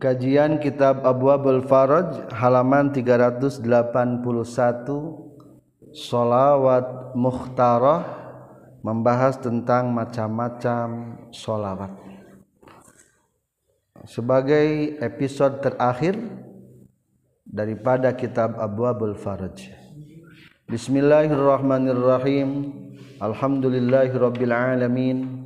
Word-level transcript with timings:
Kajian 0.00 0.64
Kitab 0.64 1.04
Abwabul 1.04 1.60
Faraj 1.68 2.32
halaman 2.32 2.88
381 2.88 3.60
Solawat 5.92 7.12
Mukhtarah 7.12 8.00
membahas 8.80 9.36
tentang 9.36 9.92
macam-macam 9.92 11.20
solawat. 11.28 11.92
Sebagai 14.08 14.96
episode 15.04 15.60
terakhir 15.60 16.16
daripada 17.44 18.16
kitab 18.16 18.56
Abwabul 18.56 19.20
Faraj. 19.20 19.68
Bismillahirrahmanirrahim. 20.64 22.72
Alhamdulillahirabbil 23.20 24.56
alamin. 24.56 25.44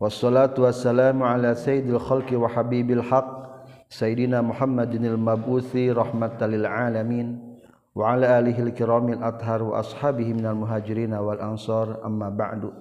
Wassalatu 0.00 0.64
wassalamu 0.64 1.28
ala 1.28 1.52
sayyidil 1.52 2.00
khalqi 2.00 2.40
wa 2.40 2.48
habibil 2.48 3.04
haqq 3.04 3.35
Sayyidina 3.86 4.42
Muhammadinil 4.42 5.14
Mabuthi 5.14 5.94
rahmatalil 5.94 6.66
alamin 6.66 7.38
wa 7.94 8.18
ala 8.18 8.42
alihil 8.42 8.74
kiramil 8.74 9.22
athar 9.22 9.62
wa 9.62 9.78
ashabihi 9.78 10.34
minal 10.34 10.58
muhajirin 10.58 11.14
wal 11.14 11.38
ansar 11.38 12.02
amma 12.02 12.34
ba'du. 12.34 12.74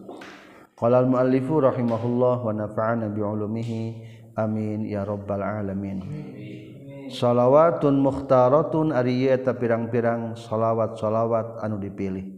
Qala 0.74 1.06
al 1.06 1.08
muallifu 1.08 1.62
rahimahullah 1.62 2.42
wa 2.42 2.50
nafa'ana 2.50 3.14
bi 3.14 3.22
ulumihi 3.22 3.82
amin 4.34 4.90
ya 4.90 5.06
rabbal 5.06 5.46
alamin. 5.46 6.02
Salawatun 7.14 8.02
mukhtaratun 8.02 8.90
ari 8.90 9.30
eta 9.30 9.54
pirang-pirang 9.54 10.34
salawat-salawat 10.34 11.62
anu 11.62 11.78
dipilih. 11.78 12.34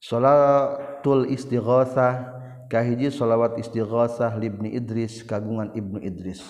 Salatul 0.00 1.28
istighatsah 1.28 2.40
kahiji 2.72 3.12
salawat 3.12 3.60
istighatsah 3.60 4.32
libni 4.40 4.72
idris 4.72 5.20
kagungan 5.22 5.76
ibnu 5.76 6.00
idris. 6.00 6.40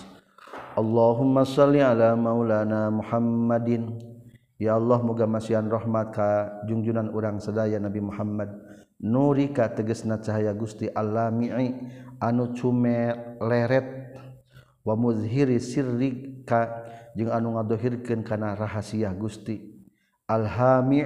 Allahumma 0.73 1.45
salli 1.45 1.85
ala 1.85 2.17
maulana 2.17 2.89
Muhammadin. 2.89 3.93
Ya 4.57 4.73
Allah 4.73 4.97
muga 5.05 5.29
masihan 5.29 5.69
rahmat 5.69 6.09
ka 6.13 6.61
junjunan 6.65 7.13
urang 7.13 7.37
sedaya 7.37 7.77
Nabi 7.77 8.01
Muhammad. 8.01 8.49
Nuri 8.97 9.53
ka 9.53 9.69
tegesna 9.69 10.17
cahaya 10.17 10.49
Gusti 10.57 10.89
alami'i 10.89 11.77
anu 12.17 12.57
cume 12.57 13.13
leret. 13.37 14.17
Wa 14.81 14.97
muzhiri 14.97 15.61
sirri 15.61 16.41
ka 16.41 16.83
jeung 17.13 17.29
anu 17.29 17.53
ngadohirkeun 17.53 18.25
kana 18.25 18.57
rahasia 18.57 19.13
Gusti 19.13 19.61
alhami 20.25 21.05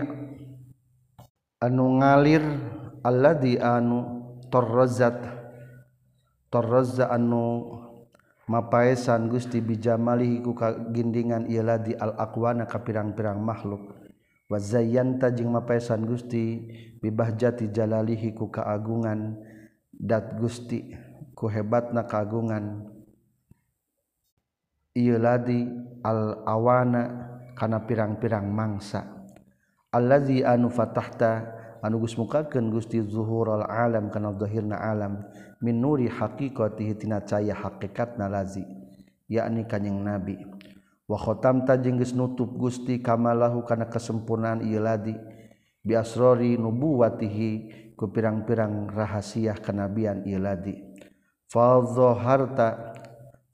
anu 1.59 1.99
ngalir 1.99 2.43
alladzi 3.03 3.59
anu 3.59 4.23
torrazat 4.47 5.19
torrazza 6.47 7.11
anu 7.11 7.86
mapaesan 8.47 9.27
Gusti 9.27 9.59
bijamalihi 9.59 10.39
ku 10.39 10.55
kagindingan 10.55 11.51
ialah 11.51 11.77
di 11.83 11.93
al-aqwana 11.93 12.63
ka 12.65 12.79
pirang-pirang 12.81 13.37
makhluk. 13.43 13.93
Wa 14.47 14.57
zayyanta 14.57 15.35
jeung 15.35 15.51
mapaesan 15.51 16.07
Gusti 16.07 16.71
bibahjati 17.03 17.69
jalalihi 17.69 18.31
ku 18.31 18.47
kaagungan 18.47 19.35
dat 19.91 20.39
Gusti 20.39 20.95
ku 21.35 21.51
hebatna 21.51 22.07
kaagungan. 22.07 22.87
Ieu 24.97 25.19
ladi 25.19 25.67
al-awana 26.01 27.03
kana 27.53 27.83
pirang-pirang 27.83 28.47
mangsa. 28.47 29.05
Allazi 29.91 30.41
anu 30.41 30.71
fatahta 30.71 31.53
anu 31.83 32.01
gus 32.01 32.15
mukakeun 32.17 32.71
Gusti 32.71 33.03
zuhur 33.03 33.61
al 33.61 33.67
alam 33.67 34.07
kana 34.07 34.31
zahirna 34.39 34.79
alam. 34.79 35.27
min 35.61 35.81
nuri 35.81 36.05
haqiqatihi 36.09 36.93
tina 37.01 37.21
cahaya 37.25 37.57
hakikatna 37.57 38.29
lazi 38.29 38.65
yakni 39.27 39.67
kanjing 39.67 40.01
nabi. 40.01 40.39
Wa 41.07 41.15
khatamta 41.15 41.79
jeung 41.79 41.99
geus 41.99 42.11
nutup 42.11 42.51
Gusti 42.59 42.99
kamalahu 42.99 43.63
kana 43.63 43.87
kesempurnaan 43.87 44.59
ieu 44.67 44.83
ladi 44.83 45.15
bi 45.79 45.95
asrori 45.95 46.59
nubuwatihi 46.59 47.51
ku 47.95 48.11
pirang-pirang 48.11 48.91
rahasia 48.91 49.55
kenabian 49.55 50.27
ieu 50.27 50.35
ladi. 50.35 50.75
Fa 51.47 51.79
dhaharta 51.79 52.67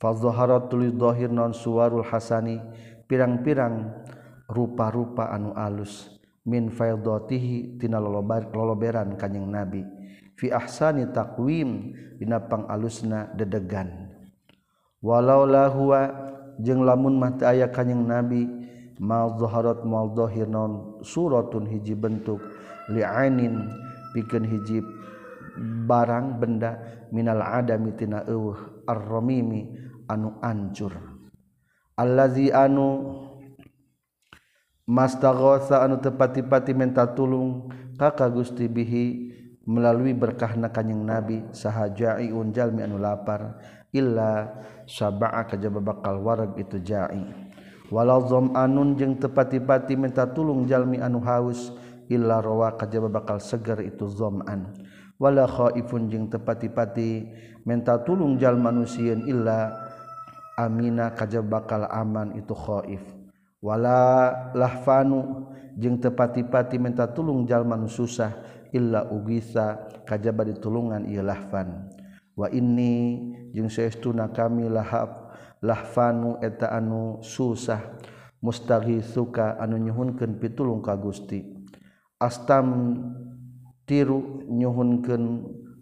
fa 0.02 0.10
fadhaharatul 0.12 0.98
dhahir 0.98 1.30
non 1.30 1.54
suwarul 1.54 2.04
hasani 2.04 2.58
pirang-pirang 3.06 4.04
rupa-rupa 4.50 5.30
anu 5.30 5.54
alus 5.54 6.10
min 6.44 6.74
faidatihi 6.74 7.78
tina 7.78 8.02
loloberan 8.02 9.14
kanjing 9.14 9.46
nabi. 9.46 10.03
fi 10.44 10.52
ahsani 10.52 11.08
taqwim 11.16 11.96
dina 12.20 12.44
pangalusna 12.44 13.32
dedegan. 13.32 14.12
Walau 15.00 15.48
lahwa 15.48 16.12
jeung 16.60 16.84
lamun 16.84 17.16
mah 17.16 17.40
teu 17.40 17.48
aya 17.48 17.72
kanjing 17.72 18.04
nabi 18.04 18.44
mal 19.00 19.40
zaharat 19.40 19.88
mal 19.88 20.12
zahir 20.12 20.52
non 20.52 21.00
suratun 21.00 21.64
hiji 21.72 21.96
bentuk 21.96 22.44
li'ainin 22.92 23.72
pikeun 24.12 24.44
hiji 24.44 24.84
barang 25.88 26.44
benda 26.44 26.76
minal 27.16 27.40
adami 27.40 27.96
tina 27.96 28.28
eueuh 28.28 28.84
ar-ramimi 28.84 29.72
anu 30.12 30.36
ancur. 30.44 30.92
Allazi 31.96 32.52
anu 32.52 33.16
mastaghatha 34.84 35.88
anu 35.88 36.04
tepati-pati 36.04 36.76
minta 36.76 37.08
tulung 37.08 37.72
ka 37.96 38.28
Gusti 38.28 38.68
bihi 38.68 39.32
melalui 39.64 40.12
berkahna 40.12 40.72
kanyeng 40.72 41.04
nabi 41.04 41.44
sahaja'i 41.56 42.32
unjalmi 42.36 42.84
anu 42.84 43.00
lapar 43.00 43.60
illa 43.96 44.52
saba'a 44.84 45.48
kajaba 45.48 45.80
bakal 45.80 46.20
warag 46.20 46.60
itu 46.60 46.80
ja'i. 46.84 47.24
Walau 47.94 48.26
anun 48.58 48.98
jeung 48.98 49.20
tepati-pati 49.22 49.94
minta 49.94 50.26
tulung 50.26 50.66
jalmi 50.66 50.98
anu 50.98 51.22
haus 51.22 51.70
illa 52.10 52.42
rawa 52.42 52.74
kajaba 52.74 53.08
bakal 53.08 53.38
segar 53.38 53.80
itu 53.86 54.10
dham'an 54.10 54.74
wala 55.22 55.46
khaifun 55.46 56.10
jeung 56.10 56.26
tepati-pati 56.28 57.30
minta 57.64 58.02
tulung 58.02 58.36
jal 58.42 58.58
manusieun 58.60 59.30
illa 59.30 59.72
amina 60.58 61.14
kajaba 61.14 61.62
bakal 61.62 61.86
aman 61.88 62.36
itu 62.36 62.52
khaif. 62.52 63.04
Wala 63.64 64.34
lahfanu 64.52 65.48
jeung 65.80 65.96
tepati-pati 66.02 66.76
minta 66.82 67.08
tulung 67.08 67.48
jal 67.48 67.64
manu 67.64 67.88
susah 67.88 68.36
illa 68.74 69.08
ugisa 69.14 69.88
kajaba 70.04 70.44
ditulungan 70.50 71.06
ieu 71.08 71.22
lahfan. 71.22 71.88
Wa 72.34 72.50
inni 72.50 73.30
jeung 73.54 73.70
saestuna 73.70 74.34
kami 74.34 74.66
lahab 74.68 75.32
lahfanu 75.62 76.42
eta 76.42 76.74
anu 76.74 77.22
susah 77.22 77.80
mustaghi 78.44 79.00
suka 79.06 79.56
anu 79.62 79.78
nyuhunkeun 79.80 80.42
pitulung 80.42 80.82
ka 80.82 80.98
Gusti. 80.98 81.46
Astam 82.20 83.00
tiru 83.86 84.44
nyuhunkeun 84.50 85.24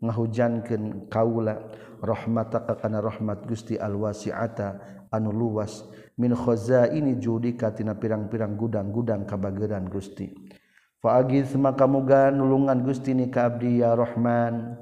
ngahujankeun 0.03 1.07
kaula 1.09 1.71
rahmataka 2.01 2.77
kana 2.77 2.99
rahmat 3.01 3.45
Gusti 3.47 3.77
alwasi'ata 3.77 4.81
anu 5.13 5.31
luas 5.31 5.85
min 6.17 6.33
khazaini 6.33 7.17
judika 7.21 7.71
tina 7.73 7.95
pirang-pirang 7.95 8.57
gudang-gudang 8.57 9.25
kabageran 9.25 9.87
Gusti. 9.89 10.29
Faagis 11.01 11.57
maka 11.57 11.89
muga 11.89 12.29
nulungan 12.29 12.85
Gusti 12.85 13.17
ni 13.17 13.33
ka 13.33 13.49
abdi 13.49 13.81
ya 13.81 13.97
Rahman. 13.97 14.77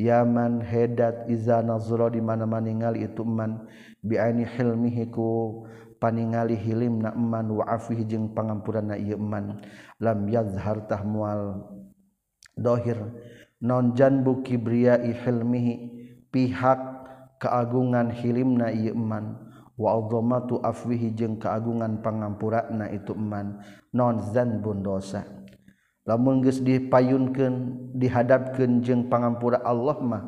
Yaman 0.00 0.64
hedat 0.64 1.28
iza 1.28 1.60
nazra 1.60 2.08
di 2.08 2.24
mana 2.24 2.48
ningali 2.48 3.04
itu 3.04 3.20
man 3.26 3.68
bi 4.00 4.16
aini 4.16 4.46
hilmihi 4.46 5.10
ku 5.12 5.66
paningali 5.98 6.54
hilimna 6.54 7.12
man 7.18 7.50
wa 7.50 7.66
afihi 7.66 8.06
jeung 8.08 8.32
pangampuranna 8.32 8.96
ieu 8.96 9.20
man. 9.20 9.60
Lam 10.00 10.24
yazhar 10.32 10.88
tah 10.88 11.04
mual 11.04 11.68
dohir. 12.56 12.96
Non 13.60 13.92
janbu 13.92 14.40
kibriyai 14.40 15.12
hilmihi 15.20 15.74
pihak 16.32 16.80
keagungan 17.44 18.08
hilimna 18.08 18.72
ieu 18.72 18.96
man. 18.96 19.52
Wa 19.76 20.00
azamatu 20.00 20.64
afwihi 20.64 21.12
jeung 21.12 21.36
keagungan 21.36 22.00
pangampuranna 22.00 22.88
itu 22.88 23.12
man. 23.12 23.60
Non 23.92 24.18
zanbun 24.32 24.80
dosa. 24.80 25.37
lamun 26.08 26.40
geus 26.40 26.64
dipayunkeun 26.64 27.92
dihadapkeun 27.92 28.80
jeung 28.80 29.12
pangampura 29.12 29.60
Allah 29.60 30.00
mah 30.00 30.22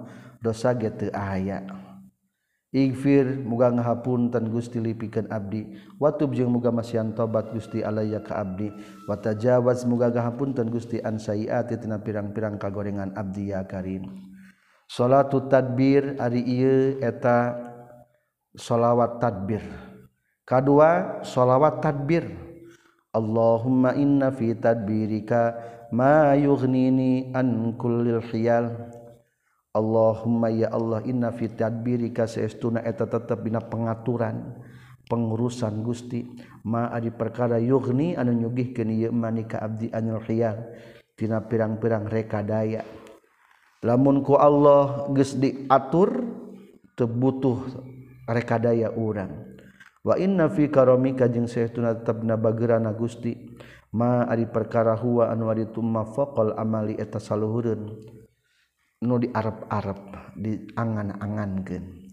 dosa 0.45 0.77
ge 0.77 0.93
teu 0.93 1.09
aya. 1.17 1.65
Ighfir 2.71 3.43
muga 3.43 3.67
ngahapun 3.75 4.31
tan 4.31 4.47
Gusti 4.47 4.79
lipikeun 4.79 5.27
abdi. 5.27 5.75
Watub 5.99 6.31
jeung 6.39 6.55
muga 6.55 6.71
masihan 6.71 7.11
tobat 7.11 7.51
Gusti 7.51 7.83
alaya 7.83 8.23
ka 8.23 8.39
abdi. 8.39 8.71
Wa 9.11 9.19
tajawaz 9.19 9.83
muga 9.91 10.07
ngahapunten 10.07 10.71
Gusti 10.71 11.03
an 11.03 11.19
sayiati 11.19 11.75
tina 11.83 11.99
pirang-pirang 11.99 12.63
kagorengan 12.63 13.11
abdi 13.19 13.51
ya 13.51 13.67
karim. 13.67 14.07
Salatu 14.87 15.51
tadbir 15.51 16.15
ari 16.23 16.47
ieu 16.47 17.03
eta 17.03 17.59
shalawat 18.55 19.19
tadbir. 19.19 19.67
Kadua 20.47 21.23
shalawat 21.27 21.83
tadbir. 21.83 22.50
Allahumma 23.11 23.99
inna 23.99 24.31
fi 24.31 24.55
tadbirika 24.55 25.59
ma 25.91 26.39
yughnini 26.39 27.35
an 27.35 27.75
kullil 27.75 28.23
khiyal. 28.23 28.71
Allahumma 29.75 30.51
ya 30.51 30.71
Allah 30.71 31.03
inna 31.03 31.35
fi 31.35 31.51
tadbirika 31.51 32.31
saestuna 32.31 32.83
eta 32.87 33.11
tetep 33.11 33.43
dina 33.43 33.59
pengaturan 33.59 34.55
pengurusan 35.11 35.83
Gusti. 35.83 36.23
Ma 36.63 36.87
adi 36.95 37.11
perkara 37.11 37.59
yugni 37.59 38.15
anu 38.15 38.31
nyugihkeun 38.31 38.95
ieu 38.95 39.11
manika 39.11 39.59
abdi 39.59 39.91
anil 39.91 40.23
khiyal. 40.23 40.71
Tina 41.19 41.43
pirang-pirang 41.43 42.07
rekadaya. 42.07 42.87
Lamun 43.83 44.23
ku 44.23 44.39
Allah 44.39 45.11
geus 45.11 45.35
diatur 45.35 46.23
teu 46.95 47.11
butuh 47.11 47.65
reka 48.31 48.61
urang. 48.95 49.50
wa 50.01 50.15
inna 50.17 50.49
fi 50.49 50.69
karomika 50.73 51.29
jeung 51.29 51.49
saytuna 51.49 51.97
tetapna 51.97 52.37
bagirana 52.41 52.93
Gusti. 52.93 53.37
Ma 53.91 54.23
ari 54.23 54.47
perkara 54.47 54.95
huwa 54.95 55.35
anu 55.35 55.51
ari 55.51 55.67
tumma 55.67 56.07
faqal 56.07 56.55
amali 56.55 56.95
eta 56.95 57.19
saluhureun 57.19 57.91
nu 59.03 59.19
di 59.19 59.27
Arab-arab 59.35 60.31
diangan-angankeun. 60.39 62.07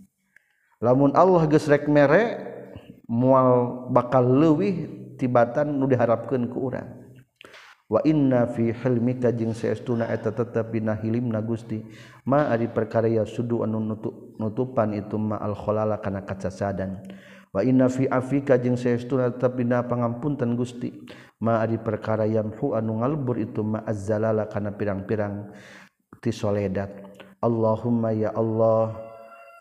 Lamun 0.82 1.14
Allah 1.14 1.46
geus 1.46 1.70
rek 1.70 1.86
mere 1.86 2.42
moal 3.06 3.86
bakal 3.94 4.26
leuwih 4.26 4.90
tibatan 5.22 5.78
nu 5.78 5.86
diharapkeun 5.86 6.50
ku 6.50 6.66
urang. 6.66 6.98
Wa 7.86 8.02
inna 8.10 8.50
fi 8.50 8.74
hilmika 8.74 9.30
jeung 9.30 9.54
saestuna 9.54 10.10
eta 10.10 10.34
tetep 10.34 10.74
dina 10.74 10.98
hilimna 10.98 11.46
Gusti. 11.46 11.86
Ma 12.26 12.50
ari 12.50 12.74
perkara 12.74 13.06
ya 13.06 13.22
sudu 13.22 13.62
anu 13.62 13.86
nutupan 14.42 14.98
itu 14.98 15.14
ma 15.22 15.38
al 15.38 15.54
khalala 15.54 16.02
kana 16.02 16.26
kacasadan. 16.26 17.06
wa 17.58 17.66
inna 17.66 17.90
fi 17.90 18.06
afika 18.06 18.62
jeung 18.62 18.78
saestuna 18.78 19.34
tetep 19.34 19.58
dina 19.58 19.82
pangampunten 19.82 20.54
Gusti. 20.54 20.94
Ma 21.42 21.58
ari 21.66 21.82
perkara 21.82 22.30
yamhu 22.30 22.78
anu 22.78 23.02
ngalbur 23.02 23.42
itu 23.42 23.66
ma 23.66 23.82
azzalala 23.82 24.46
kana 24.46 24.78
pirang-pirang 24.78 25.50
ti 26.22 26.30
soledat. 26.30 26.94
Allahumma 27.42 28.14
ya 28.14 28.30
Allah 28.38 28.94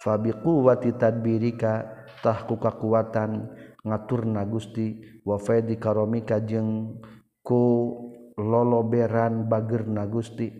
fabi 0.04 0.36
quwwati 0.36 0.92
tadbirika 1.00 2.04
tah 2.20 2.44
ku 2.44 2.60
kakuatan 2.60 3.48
ngaturna 3.80 4.44
Gusti. 4.44 5.20
Wa 5.24 5.40
faidi 5.40 5.80
karomika 5.80 6.36
jeung 6.44 7.00
ku 7.40 7.96
loloberan 8.36 9.48
bagerna 9.48 10.04
Gusti. 10.04 10.52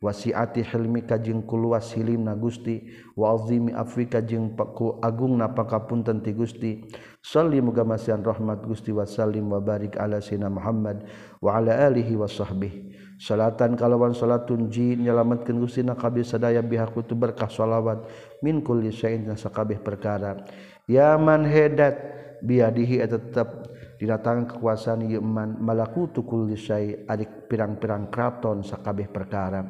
wasiati 0.00 0.64
hilmika 0.64 1.20
jeung 1.20 1.44
kuluas 1.44 1.92
hilim 1.92 2.24
na 2.24 2.34
Gusti 2.34 2.88
wa 3.16 3.36
azimi 3.36 3.72
afwika 3.76 4.24
jeung 4.24 4.56
paku 4.56 4.96
agung 5.04 5.36
na 5.36 5.52
pangkapunten 5.52 6.24
ti 6.24 6.32
Gusti. 6.32 6.88
Salli 7.20 7.60
muga 7.60 7.84
masihan 7.84 8.24
rahmat 8.24 8.64
Gusti 8.64 8.96
wa 8.96 9.04
sallim 9.04 9.52
wa 9.52 9.60
barik 9.60 10.00
ala 10.00 10.24
sina 10.24 10.48
Muhammad 10.48 11.04
wa 11.44 11.60
ala 11.60 11.76
alihi 11.84 12.16
wa 12.16 12.24
sahbihi 12.24 12.96
salatan 13.20 13.76
kalawan 13.76 14.16
salatun 14.16 14.72
ji 14.72 14.96
nyelamatkeun 14.96 15.60
Gusti 15.60 15.84
na 15.84 15.92
kabeh 15.92 16.24
sadaya 16.24 16.64
bihaku 16.64 17.04
tu 17.04 17.12
berkah 17.12 17.52
shalawat 17.52 18.08
min 18.40 18.64
kulli 18.64 18.88
syai'in 18.88 19.28
sakabeh 19.36 19.76
perkara. 19.84 20.48
Ya 20.88 21.20
man 21.20 21.44
hedat 21.44 22.00
biadihi 22.40 23.04
eta 23.04 23.20
tetep 23.20 23.69
didatang 24.00 24.48
kekuasaan 24.48 25.04
Yeman 25.04 25.60
malakutukullisai 25.60 27.04
adik 27.04 27.52
pirang-pirang 27.52 28.08
kraton 28.08 28.64
sakabeh 28.64 29.12
perkara. 29.12 29.60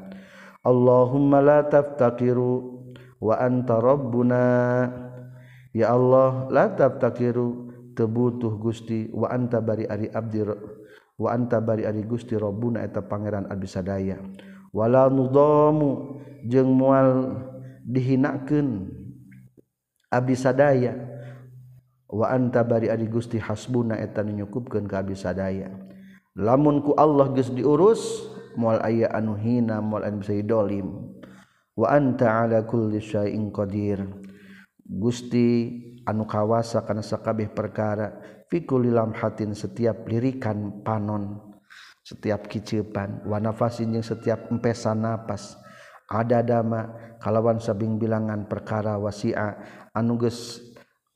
Allahumma 0.62 1.42
la 1.42 1.66
taftakiru 1.66 2.78
wa 3.18 3.34
anta 3.34 3.82
rabbuna. 3.82 4.42
Ya 5.74 5.90
Allah 5.90 6.46
la 6.46 6.70
taftakiru 6.70 7.74
tebutuh 7.98 8.54
Gusti 8.62 9.10
wa 9.10 9.26
anta 9.34 9.58
bari 9.58 9.90
ari 9.90 10.06
abdi 10.06 10.46
wa 11.18 11.28
anta 11.34 11.58
bari 11.58 11.82
ari 11.82 12.06
Gusti 12.06 12.38
rabbuna 12.38 12.86
eta 12.86 13.02
pangeran 13.02 13.50
abisadaya. 13.50 14.14
wala 14.70 15.10
nudamu 15.10 16.22
jeung 16.46 16.70
moal 16.70 17.34
dihinakeun 17.82 18.90
abdi 20.10 20.34
sadaya. 20.38 20.94
wa 22.10 22.26
anta 22.30 22.66
bari 22.66 22.90
ari 22.90 23.06
Gusti 23.06 23.38
hasbuna 23.38 23.98
eta 23.98 24.26
nyukupkeun 24.26 24.90
ka 24.90 25.02
abdi 25.02 25.14
lamun 26.38 26.82
ku 26.82 26.94
Allah 26.98 27.30
geus 27.34 27.50
diurus 27.54 28.02
moal 28.58 28.82
aya 28.82 29.10
anu 29.14 29.38
hina 29.38 29.78
moal 29.78 30.02
anu 30.02 30.22
bisa 30.22 30.34
dolim 30.42 31.18
wa 31.78 31.86
anta 31.90 32.46
ala 32.46 32.66
kulli 32.66 32.98
syai'in 32.98 33.54
qadir. 33.54 34.02
Gusti 34.90 35.70
anu 36.02 36.26
kawasa 36.26 36.82
kana 36.82 36.98
sakabeh 36.98 37.54
perkara 37.54 38.18
fi 38.50 38.66
kulli 38.66 38.90
lamhatin 38.90 39.54
setiap 39.54 40.02
lirikan 40.10 40.82
panon 40.82 41.54
setiap 42.02 42.50
kiceupan 42.50 43.22
wa 43.22 43.38
nafasin 43.38 43.94
jeung 43.94 44.02
setiap 44.02 44.50
empesan 44.50 45.06
napas. 45.06 45.54
Ada 46.10 46.42
dama 46.42 46.90
kalawan 47.22 47.62
sabing 47.62 47.94
bilangan 48.02 48.50
perkara 48.50 48.98
wasia 48.98 49.62
anu 49.94 50.18
geus 50.18 50.58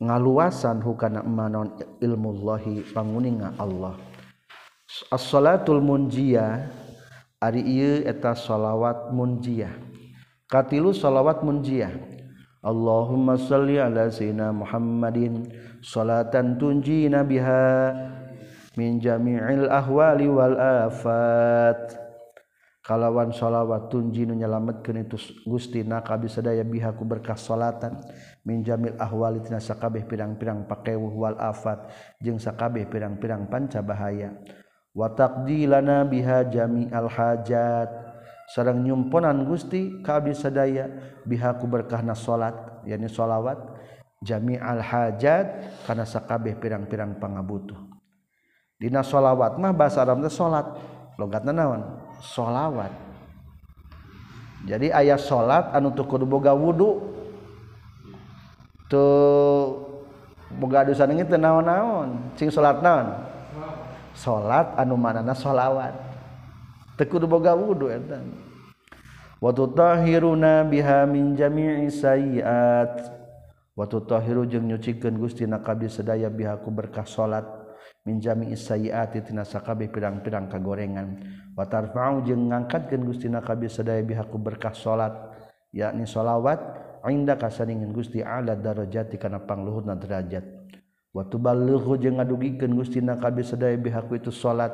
ngaluasan 0.05 0.85
hukana 0.85 1.25
emanon 1.25 1.73
ilmullahi 1.99 2.85
panguninga 2.93 3.57
Allah 3.57 3.97
as-salatul 5.11 5.81
munjiyah 5.81 6.69
ari 7.41 7.61
ieu 7.61 8.05
eta 8.05 8.33
shalawat 8.33 9.13
munjiyah. 9.13 9.73
katilu 10.49 10.95
shalawat 10.97 11.45
munjiyah. 11.45 11.93
Allahumma 12.65 13.37
salli 13.37 13.77
ala 13.77 14.09
sayyidina 14.09 14.49
Muhammadin 14.49 15.53
salatan 15.85 16.57
tunjina 16.57 17.21
biha 17.21 17.93
min 18.81 18.97
jami'il 18.97 19.69
ahwali 19.69 20.25
wal 20.33 20.57
afat 20.57 22.04
kalawan 22.85 23.33
sholawat 23.33 23.89
tunjinu 23.89 24.37
nyalametkeun 24.37 25.09
itu 25.09 25.17
Gusti 25.49 25.81
na 25.81 26.05
ka 26.05 26.21
sadaya 26.29 26.61
bihaku 26.61 27.01
berkah 27.09 27.35
salatan 27.35 27.97
min 28.45 28.61
jamil 28.61 28.93
ahwali 29.01 29.41
tina 29.41 29.57
sakabeh 29.57 30.05
pirang-pirang 30.05 30.69
pakewuh 30.69 31.17
wal 31.17 31.37
afat 31.41 31.89
jeung 32.21 32.37
sakabeh 32.37 32.85
pirang-pirang 32.85 33.49
panca 33.49 33.81
bahaya 33.81 34.37
wa 34.93 35.09
taqdilana 35.11 36.05
biha 36.07 36.47
jami'al 36.47 37.09
hajat. 37.09 37.91
Sareng 38.45 38.85
nyumponan 38.85 39.49
Gusti 39.49 40.05
ka 40.05 40.21
sadaya 40.37 40.93
bihaku 41.25 41.65
berkahna 41.65 42.13
salat 42.13 42.53
yakni 42.85 43.09
sholawat 43.09 43.57
jami'al 44.21 44.85
hajat 44.85 45.73
kana 45.89 46.05
sakabeh 46.05 46.53
pirang-pirang 46.61 47.17
pangabutuh. 47.17 47.81
Dina 48.77 49.01
sholawat 49.01 49.57
mah 49.57 49.73
bahasa 49.73 50.05
Arab 50.05 50.21
teh 50.21 50.29
salat 50.29 50.69
logatna 51.17 51.57
naon? 51.57 52.04
sholawat. 52.21 52.93
Jadi 54.65 54.89
ayat 54.89 55.21
salat 55.21 55.73
anu 55.77 55.93
tukur 55.93 56.25
boga 56.25 56.57
wudhu 56.57 57.13
tuh 58.89 59.77
boga 60.57 60.89
dosa 60.89 61.05
ini 61.09 61.25
naon-naon 61.25 62.33
sing 62.37 62.49
salat 62.49 62.81
naon? 62.81 63.13
Salat 64.17 64.73
anu 64.81 64.97
manana 64.97 65.37
sholawat. 65.37 65.93
Tekur 66.97 67.27
boga 67.27 67.53
wudhu 67.53 67.91
eta 67.91 68.23
wa 69.43 69.51
tutahhiruna 69.53 70.65
biha 70.65 71.05
min 71.05 71.37
jami'i 71.37 71.91
sayiat. 71.93 73.13
Wa 73.75 73.91
tutahhiru 73.91 74.47
jeung 74.47 74.71
nyucikeun 74.71 75.19
Gusti 75.19 75.51
na 75.51 75.59
kabdi 75.59 75.91
sedaya 75.91 76.31
bihaku 76.31 76.71
berkah 76.71 77.03
salat 77.03 77.43
minjami 78.05 78.53
isayiati 78.53 79.25
tina 79.25 79.43
sakabeh 79.43 79.89
pirang-pirang 79.89 80.47
kagorengan. 80.53 81.25
Wa 81.57 81.65
tarfa'u 81.65 82.21
jeung 82.29 82.53
ngangkatkeun 82.53 83.03
Gusti 83.09 83.33
na 83.33 83.41
kabeh 83.41 83.73
sadaya 83.73 84.05
bihaku 84.05 84.37
berkah 84.37 84.77
salat 84.77 85.13
yakni 85.73 86.05
shalawat 86.05 86.61
inda 87.09 87.41
kasaningan 87.41 87.91
Gusti 87.97 88.21
ala 88.21 88.53
darajati 88.53 89.17
kana 89.17 89.41
pangluhurna 89.41 89.97
derajat. 89.97 90.45
Wa 91.17 91.25
tuballighu 91.25 91.97
jeung 91.97 92.21
ngadugikeun 92.21 92.77
Gusti 92.77 93.01
na 93.01 93.17
kabeh 93.17 93.43
sadaya 93.43 93.77
bihaku 93.81 94.21
itu 94.21 94.29
salat 94.29 94.73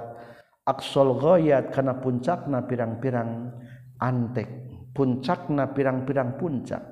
aqsal 0.67 1.15
ghayat 1.15 1.71
kana 1.71 2.03
puncakna 2.03 2.67
pirang-pirang 2.67 3.55
antek 4.03 4.51
puncakna 4.91 5.71
pirang-pirang 5.71 6.35
puncak. 6.35 6.90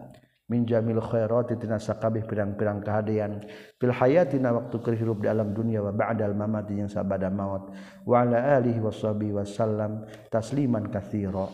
Minjamil 0.48 0.98
khairati 1.04 1.60
tina 1.60 1.76
sakabeh 1.76 2.24
pirang-pirang 2.24 2.80
kehadian. 2.80 3.44
Fil 3.76 3.92
hayatina 3.92 4.50
waktu 4.56 4.76
kerhirup 4.80 5.20
di 5.20 5.28
alam 5.28 5.52
dunia 5.52 5.84
wa 5.84 5.92
ba'dal 5.92 6.32
mamati 6.34 6.80
yang 6.80 6.90
sabada 6.90 7.28
maut. 7.28 7.70
Wa 8.08 8.24
ala 8.24 8.58
alihi 8.58 8.80
washabihi 8.80 9.36
wasallam 9.36 10.08
tasliman 10.32 10.88
katsira 10.88 11.46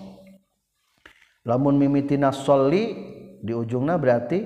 lamun 1.44 1.76
mimitina 1.76 2.32
sholli 2.32 2.96
di 3.44 3.52
ujungna 3.52 4.00
berarti 4.00 4.40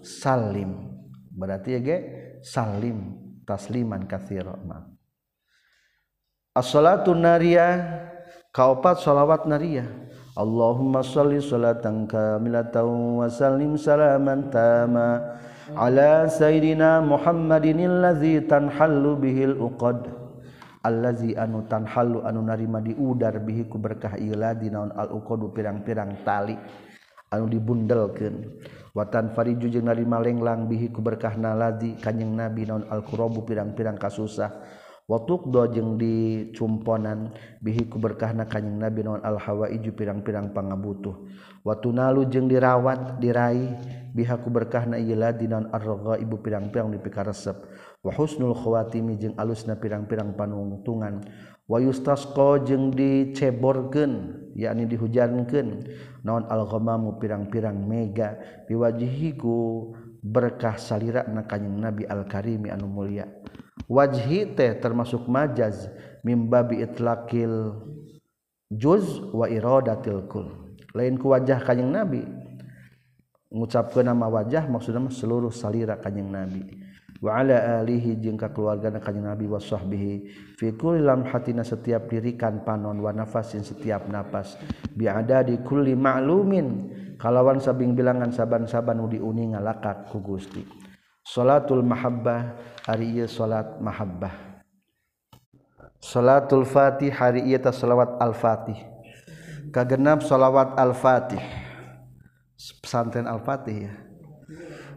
salim. 0.00 0.88
Berarti 1.28 1.76
ya 1.76 1.80
ge 1.84 1.96
salim 2.42 3.14
tasliman 3.46 4.08
katsira 4.10 4.56
as-salatu 6.58 7.14
nariyah 7.14 8.02
kaopat 8.50 8.98
sholawat 8.98 9.46
nariyah 9.46 9.86
Allahumma 10.38 11.02
sholli 11.02 11.42
sholatan 11.42 12.06
kamilatan 12.06 13.18
wa 13.18 13.26
sallim 13.26 13.74
salaman 13.74 14.46
tama 14.54 15.34
ala 15.74 16.30
sayyidina 16.30 17.02
Muhammadin 17.02 17.82
allazi 17.82 18.38
tanhallu 18.46 19.18
bihil 19.18 19.58
uqad. 19.58 20.06
Allazi 20.86 21.34
anu 21.34 21.66
tanhallu 21.66 22.22
anu 22.22 22.46
narima 22.46 22.78
di 22.78 22.94
udar 22.94 23.42
bihi 23.42 23.66
ku 23.66 23.82
berkah 23.82 24.14
ila 24.14 24.54
naon 24.54 24.94
al 24.94 25.10
uqadu 25.10 25.50
pirang-pirang 25.50 26.22
tali 26.22 26.54
anu 27.34 27.50
dibundelkeun. 27.50 28.62
Watan 28.94 29.34
fariju 29.34 29.66
jeung 29.66 29.90
narima 29.90 30.22
lenglang 30.22 30.70
bihi 30.70 30.94
ku 30.94 31.02
berkah 31.02 31.34
nalazi 31.34 31.98
kanjing 31.98 32.30
nabi 32.30 32.62
naon 32.62 32.86
al 32.86 33.02
qurabu 33.02 33.42
pirang-pirang 33.42 33.98
kasusah. 33.98 34.54
do 35.08 35.62
jeung 35.72 35.96
dicumponan 35.96 37.32
bihiku 37.64 37.96
berkah 37.96 38.36
na 38.36 38.44
kanyeng 38.44 38.76
nabi 38.76 39.00
non 39.00 39.24
al-hawa 39.24 39.72
iju 39.72 39.96
pirang-pirang 39.96 40.52
pangabutuh. 40.52 41.16
Watu 41.64 41.96
nalu 41.96 42.28
jeung 42.28 42.44
dirawat 42.44 43.16
diraih 43.16 43.72
bihaku 44.12 44.52
berkah 44.52 44.84
na 44.84 45.00
di 45.32 45.48
non 45.48 45.72
arroga 45.72 46.20
ibu 46.20 46.36
pirang-pirang 46.44 46.92
di 46.92 47.00
pikaresep 47.00 47.56
wa 48.04 48.12
husnul 48.12 48.52
khawatimi 48.52 49.16
jeung 49.16 49.32
alusna 49.40 49.80
pirang-pirang 49.80 50.36
panungtungan. 50.36 51.24
Wa 51.64 51.80
yustasqa 51.80 52.68
jeung 52.68 52.92
diceborkeun 52.92 54.12
yakni 54.60 54.84
dihujankeun 54.92 55.88
naon 56.20 56.44
al-ghamamu 56.52 57.16
pirang-pirang 57.16 57.80
mega. 57.80 58.36
Biwajihiku 58.68 59.56
berkah 60.20 60.76
salira 60.76 61.24
na 61.28 61.48
kanyeng 61.48 61.80
nabi 61.80 62.04
al-karimi 62.04 62.68
anu 62.68 62.88
mulia. 62.88 63.24
wajhi 63.86 64.58
teh 64.58 64.74
termasuk 64.82 65.30
majaz 65.30 65.86
mimbabi 66.26 66.82
itlaqil 66.82 67.78
juz 68.72 69.22
wa 69.30 69.46
iradatil 69.46 70.26
kul. 70.26 70.76
Lain 70.96 71.20
ku 71.20 71.30
wajah 71.30 71.62
kanjing 71.62 71.92
nabi. 71.92 72.24
Ngucapkeun 73.48 74.04
nama 74.04 74.28
wajah 74.28 74.68
maksudna 74.68 75.08
seluruh 75.08 75.52
salira 75.52 75.96
kanjing 75.96 76.28
nabi. 76.28 76.64
Wa 77.18 77.42
ala 77.42 77.82
alihi 77.82 78.14
jeung 78.22 78.38
ka 78.38 78.52
keluargana 78.52 79.00
kanjing 79.00 79.24
nabi 79.24 79.48
wa 79.48 79.58
sahbihi. 79.60 80.14
Fi 80.60 80.74
kulli 80.76 81.00
lamhatina 81.02 81.64
setiap 81.64 82.06
dirikan 82.12 82.62
panon 82.62 82.98
wa 83.00 83.10
nafasin 83.10 83.64
setiap 83.64 84.06
napas. 84.06 84.60
Bi 84.92 85.08
adadi 85.08 85.60
kulli 85.64 85.96
ma'lumin. 85.96 86.68
Kalawan 87.18 87.58
sabing 87.58 87.98
bilangan 87.98 88.30
saban-saban 88.30 89.02
nu 89.02 89.10
diuninga 89.10 89.58
lakak 89.58 90.06
ku 90.06 90.22
Gusti. 90.22 90.62
Salatul 91.28 91.84
mahabbah 91.84 92.56
hari 92.88 93.20
ieu 93.20 93.28
salat 93.28 93.76
mahabbah. 93.84 94.32
Salatul 96.00 96.64
fatih 96.64 97.12
hari 97.12 97.44
ieu 97.44 97.60
ta 97.60 97.68
salawat 97.68 98.16
al-fatih. 98.16 98.80
Kagenap 99.68 100.24
salawat 100.24 100.72
al-fatih. 100.80 101.42
Pesantren 102.80 103.28
al-fatih 103.28 103.92
ya. 103.92 103.94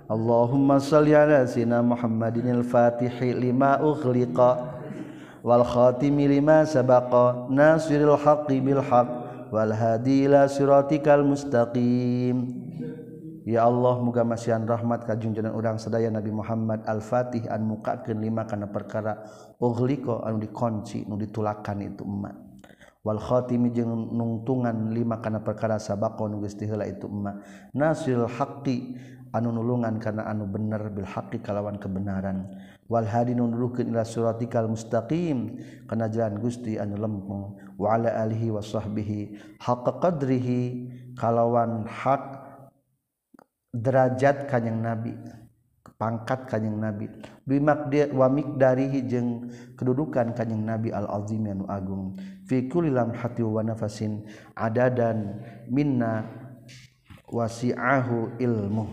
Allahumma 0.07 0.79
salli 0.79 1.11
ala 1.11 1.43
sayyidina 1.43 1.83
Muhammadin 1.83 2.47
al-fatih 2.63 3.11
lima 3.35 3.83
ughliqa 3.83 4.79
wal 5.43 5.67
khatimi 5.67 6.31
lima 6.31 6.63
sabaqa 6.63 7.51
nasiril 7.51 8.15
haqqi 8.15 8.63
bil 8.63 8.79
haqq 8.79 9.09
wal 9.51 9.71
hadi 9.71 10.31
ila 10.31 10.47
siratikal 10.47 11.27
mustaqim 11.27 12.61
Ya 13.41 13.65
Allah 13.65 13.97
muga 13.97 14.21
masihan 14.21 14.61
rahmat 14.69 15.09
ka 15.09 15.17
junjunan 15.17 15.57
urang 15.57 15.81
sadaya 15.81 16.13
Nabi 16.13 16.29
Muhammad 16.29 16.85
Al-Fatih 16.85 17.49
an 17.49 17.65
mukakeun 17.65 18.21
lima 18.21 18.45
kana 18.45 18.69
perkara. 18.69 19.25
Ughliqa 19.57 20.21
anu 20.29 20.37
dikunci 20.45 21.09
nu 21.09 21.17
ditulakan 21.17 21.81
itu 21.81 22.05
emak. 22.05 22.37
Wal 23.01 23.17
khatimi 23.17 23.73
jeung 23.73 24.13
nungtungan 24.13 24.93
lima 24.93 25.17
kana 25.25 25.41
perkara 25.41 25.81
sabaqa 25.81 26.29
nu 26.29 26.37
geus 26.45 26.53
diheula 26.53 26.85
itu 26.85 27.09
emak. 27.09 27.41
Nasil 27.73 28.29
haqqi 28.29 28.93
anu 29.33 29.49
nulungan 29.49 29.97
kana 29.97 30.29
anu 30.29 30.45
bener 30.45 30.93
bil 30.93 31.09
haqqi 31.09 31.41
kalawan 31.41 31.81
kebenaran. 31.81 32.45
Wal 32.93 33.09
hadi 33.09 33.33
nu 33.33 33.49
nuruhkeun 33.49 33.89
ila 33.89 34.05
siratikal 34.05 34.69
mustaqim 34.69 35.57
kana 35.89 36.13
jalan 36.13 36.37
Gusti 36.37 36.77
anu 36.77 36.93
lempeng. 36.93 37.57
Wa 37.81 37.97
ala 37.97 38.21
alihi 38.21 38.53
wa 38.53 38.61
sahbihi 38.61 39.57
haqqa 39.57 39.97
qadrihi 39.97 40.59
kalawan 41.17 41.89
hak 41.89 42.40
derajat 43.71 44.51
kanyang 44.51 44.79
nabi 44.83 45.15
pangkat 46.01 46.49
kanyang 46.49 46.81
nabi. 46.81 47.05
Bimakdir 47.45 48.09
wamik 48.09 48.57
dari 48.57 48.89
hijeng 48.89 49.53
kedudukan 49.77 50.33
kanyang 50.33 50.65
nabi 50.65 50.89
al 50.89 51.05
azim 51.05 51.45
anu 51.45 51.69
agung. 51.69 52.17
Fi 52.49 52.65
kulli 52.65 52.89
hati 52.89 53.45
wa 53.45 53.61
nafasin 53.61 54.25
ada 54.57 54.89
dan 54.89 55.37
minna 55.69 56.25
wasi'ahu 57.29 58.41
ilmu. 58.41 58.85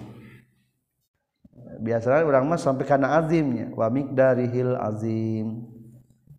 Biasanya 1.81 2.29
orang 2.29 2.45
mas 2.45 2.61
sampai 2.61 2.85
karena 2.85 3.17
azimnya 3.17 3.73
wa 3.73 3.89
hil 3.89 4.77
azim. 4.77 5.65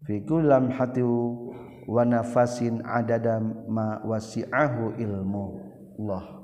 Fi 0.05 0.21
kulli 0.21 0.69
hati 0.77 1.01
wa 1.89 2.03
nafasin 2.05 2.85
adada 2.85 3.41
ma 3.41 4.05
wasi'ahu 4.05 5.01
ilmu. 5.01 5.45
Allah 5.99 6.38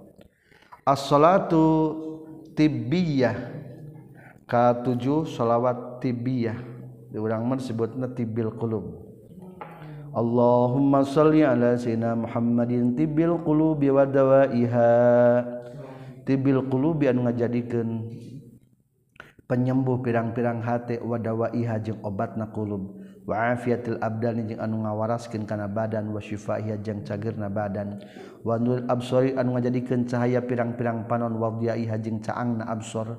as-salatu 0.86 1.65
tibbiyah. 2.54 3.34
Katujuh 4.46 5.25
salawat 5.25 6.00
tibbiyah. 6.06 6.56
Diurang 7.10 7.50
mah 7.50 7.58
disebutna 7.58 8.13
tibil 8.13 8.54
qulub. 8.54 9.01
Allahumma 10.15 11.04
salli 11.04 11.44
ala 11.44 11.75
sayyidina 11.75 12.15
Muhammadin 12.15 12.94
tibil 12.94 13.42
qulubi 13.42 13.89
wa 13.89 14.06
dawaiha. 14.06 14.92
Tibil 16.24 16.62
qulubi 16.70 17.10
anu 17.10 17.25
ngajadikeun 17.25 18.10
penyembuh 19.46 20.01
pirang-pirang 20.01 20.62
hate 20.62 20.98
wa 21.01 21.18
dawaiha 21.18 21.82
jeung 21.82 22.01
obatna 22.06 22.50
qulub. 22.54 23.04
waafiatil 23.25 23.98
abdani 24.00 24.46
jeung 24.46 24.62
anu 24.62 24.86
ngawaraskeun 24.86 25.50
kana 25.50 25.65
badan 25.65 26.13
wa 26.13 26.22
syifaiha 26.22 26.77
jeung 26.79 27.01
cagerna 27.01 27.50
badan. 27.50 28.00
Wa 28.46 28.62
nuril 28.62 28.86
absari 28.86 29.34
anu 29.34 29.58
ngajadikeun 29.58 30.05
cahaya 30.05 30.46
pirang-pirang 30.46 31.10
panon 31.10 31.34
wa 31.41 31.50
dhiyaiha 31.58 31.98
jeung 31.98 32.22
caangna 32.22 32.70
absor. 32.70 33.17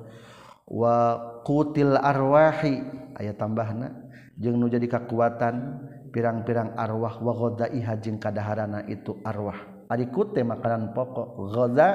Wa 0.67 1.19
qutil 1.43 1.99
arwahi 1.99 2.83
aya 3.19 3.35
tambahna 3.35 3.91
jeung 4.39 4.59
nu 4.59 4.71
jadi 4.71 4.87
kakuatan 4.87 5.83
pirang-pirang 6.15 6.79
arwah 6.79 7.19
wa 7.19 7.33
ghadaiha 7.35 7.99
jeung 7.99 8.23
kadaharana 8.23 8.87
itu 8.87 9.19
arwah. 9.27 9.59
Ari 9.91 10.11
kute 10.11 10.43
makanan 10.43 10.95
pokok 10.95 11.29
ghada 11.55 11.91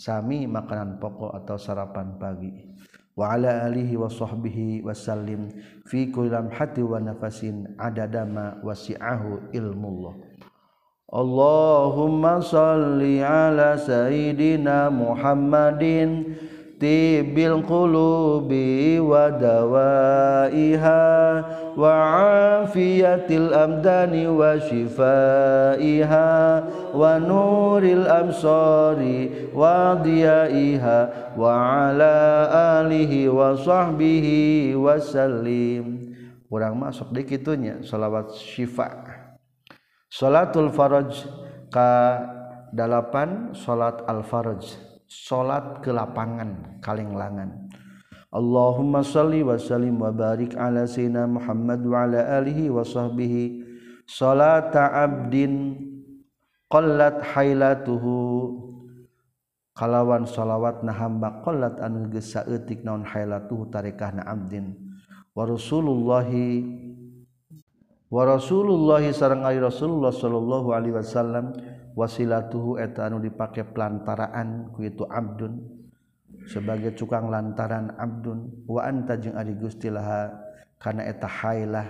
sami 0.00 0.48
makanan 0.48 0.96
pokok 0.96 1.36
atau 1.36 1.56
sarapan 1.60 2.16
pagi. 2.16 2.72
waala 3.16 3.68
Alihi 3.68 3.96
wasohbihi 3.96 4.82
Wasallim 4.82 5.48
fikulam 5.86 6.48
hati 6.50 6.82
wanafasin 6.82 7.68
adadama 7.78 8.56
wasiahu 8.64 9.52
ilmullah. 9.52 10.14
Allahumma 11.12 12.40
salli 12.40 13.20
ala 13.20 13.76
Sayyidina 13.76 14.88
Muhammadin 14.88 16.32
tibil 16.82 17.62
qulubi 17.62 18.98
wa 18.98 19.30
dawaiha 19.30 21.06
wa 21.78 21.94
afiyatil 22.66 23.54
abdani 23.54 24.26
wa 24.26 24.58
shifaiha 24.58 26.26
wa 26.90 27.22
nuril 27.22 28.02
absari 28.10 29.46
wa 29.54 29.94
diyaiha 30.02 31.30
wa 31.38 31.50
ala 31.86 32.18
alihi 32.82 33.30
wa 33.30 33.54
sahbihi 33.54 34.74
wa 34.74 34.98
sallim. 34.98 36.10
Kurang 36.50 36.82
masuk 36.82 37.14
dikitunya 37.14 37.80
salawat 37.86 38.34
syifa' 38.34 39.22
salatul 40.12 40.68
faraj 40.68 41.24
ka-8 41.72 43.14
salat 43.56 44.04
al-faraj 44.04 44.91
salat 45.12 45.84
ke 45.84 45.92
lapangan 45.92 46.80
kalenglangan 46.80 47.68
Allahumma 48.32 49.04
salli 49.04 49.44
wa 49.44 49.60
sallim 49.60 50.00
wa 50.00 50.08
barik 50.08 50.56
ala 50.56 50.88
sayyidina 50.88 51.28
Muhammad 51.28 51.84
wa 51.84 52.08
ala 52.08 52.40
alihi 52.40 52.72
wa 52.72 52.80
sahbihi. 52.80 53.60
Salata 54.08 54.88
abdin 54.88 55.76
qallat 56.72 57.20
hailatuhu. 57.20 58.56
Kalawan 59.76 60.24
salawat 60.24 60.80
na 60.80 60.96
hamba 60.96 61.44
qallat 61.44 61.76
anu 61.84 62.08
geus 62.08 62.32
saeutik 62.32 62.80
naon 62.80 63.04
hailatuhu 63.04 63.68
tarekahna 63.68 64.24
abdin. 64.24 64.80
Wa 65.36 65.44
rasulullahi 65.44 66.64
wa 68.08 68.24
rasulullahi 68.24 69.12
sareng 69.12 69.44
Rasulullah 69.44 70.08
sallallahu 70.08 70.72
alaihi 70.72 70.96
wasallam. 70.96 71.52
wasilatuhu 71.96 72.76
eta 72.80 73.08
anu 73.08 73.22
dipakai 73.22 73.68
pelantaraan 73.72 74.72
ku 74.74 74.84
itu 74.84 75.06
abdun. 75.08 75.58
Sebagai 76.50 76.98
cukang 76.98 77.30
lantaran 77.30 77.94
abdun. 77.96 78.66
Wa 78.66 78.88
anta 78.88 79.16
jeung 79.16 79.38
ari 79.38 79.54
Gusti 79.54 79.88
laha 79.88 80.34
kana 80.76 81.06
eta 81.06 81.30
hailah 81.30 81.88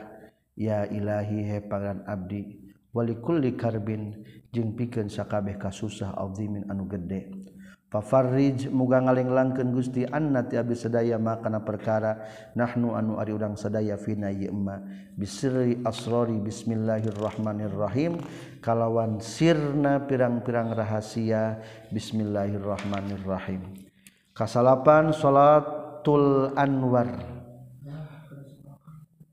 ya 0.55 0.85
ilahi 0.87 1.39
he 1.49 1.59
pangeran 1.65 2.05
abdi. 2.05 2.61
Walikulli 2.93 3.57
karbin 3.57 4.21
jeung 4.53 4.77
pikeun 4.77 5.09
sakabeh 5.09 5.57
kasusah 5.57 6.13
azimin 6.13 6.69
anu 6.69 6.85
gede. 6.85 7.42
Fafarrij 7.93 8.73
muga 8.73 9.05
ngalenglangkeun 9.05 9.69
Gusti 9.69 10.09
anna 10.09 10.41
ti 10.41 10.57
abi 10.57 10.73
sadaya 10.73 11.21
makana 11.21 11.61
perkara 11.61 12.25
nahnu 12.57 12.97
anu 12.97 13.21
ari 13.21 13.37
urang 13.37 13.53
sadaya 13.53 14.01
fina 14.01 14.33
ieu 14.33 14.49
bisri 15.13 15.77
asrori 15.85 16.41
bismillahirrahmanirrahim. 16.41 18.17
Kalawan 18.65 19.21
sirna 19.21 20.09
pirang-pirang 20.09 20.73
rahasia 20.73 21.61
bismillahirrahmanirrahim. 21.93 23.61
Kasalapan 24.33 25.13
salatul 25.13 26.57
anwar. 26.57 27.13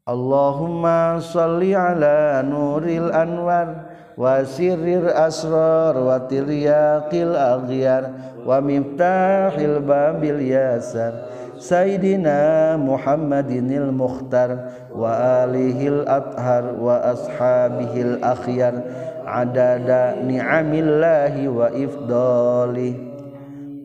Allahumma 0.04 1.24
salli 1.24 1.72
ala 1.72 2.44
nuril 2.44 3.08
anwar 3.16 3.89
wasirir 4.20 5.08
asrar 5.16 5.96
watiriyaqil 5.96 7.40
aghyar 7.40 8.12
wa 8.44 8.60
miftahil 8.60 9.80
babil 9.80 10.44
yasar. 10.44 11.32
Sayyidina 11.60 12.76
Muhammadinil 12.80 13.92
Mukhtar 13.92 14.76
wa 14.92 15.44
alihil 15.44 16.04
athar 16.08 16.76
wa 16.76 17.00
ashabihil 17.16 18.20
akhyar. 18.20 18.76
Adada 19.24 20.20
ni'amillahi 20.24 21.52
wa 21.52 21.68
ifdalih 21.72 23.09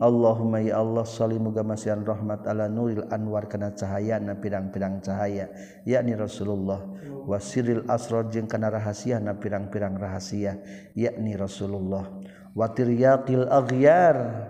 Allahumma 0.05 0.61
ya 0.61 0.77
Allah 0.85 1.01
salli 1.01 1.41
muga 1.41 1.65
masihan 1.65 2.05
rahmat 2.05 2.45
ala 2.45 2.69
nuril 2.69 3.09
anwar 3.09 3.49
kana 3.49 3.73
cahaya 3.73 4.21
na 4.21 4.37
pirang-pirang 4.37 5.01
cahaya. 5.01 5.49
Yakni 5.81 6.13
Rasulullah. 6.13 6.85
Wasiril 7.25 7.89
asrar 7.89 8.29
jeung 8.29 8.45
kana 8.45 8.69
rahasia 8.69 9.17
na 9.17 9.33
pirang-pirang 9.33 9.97
rahasia. 9.97 10.61
Yakni 10.93 11.33
Rasulullah. 11.33 12.05
Watir 12.53 12.93
yaqil 12.93 13.49
aghyar 13.49 14.45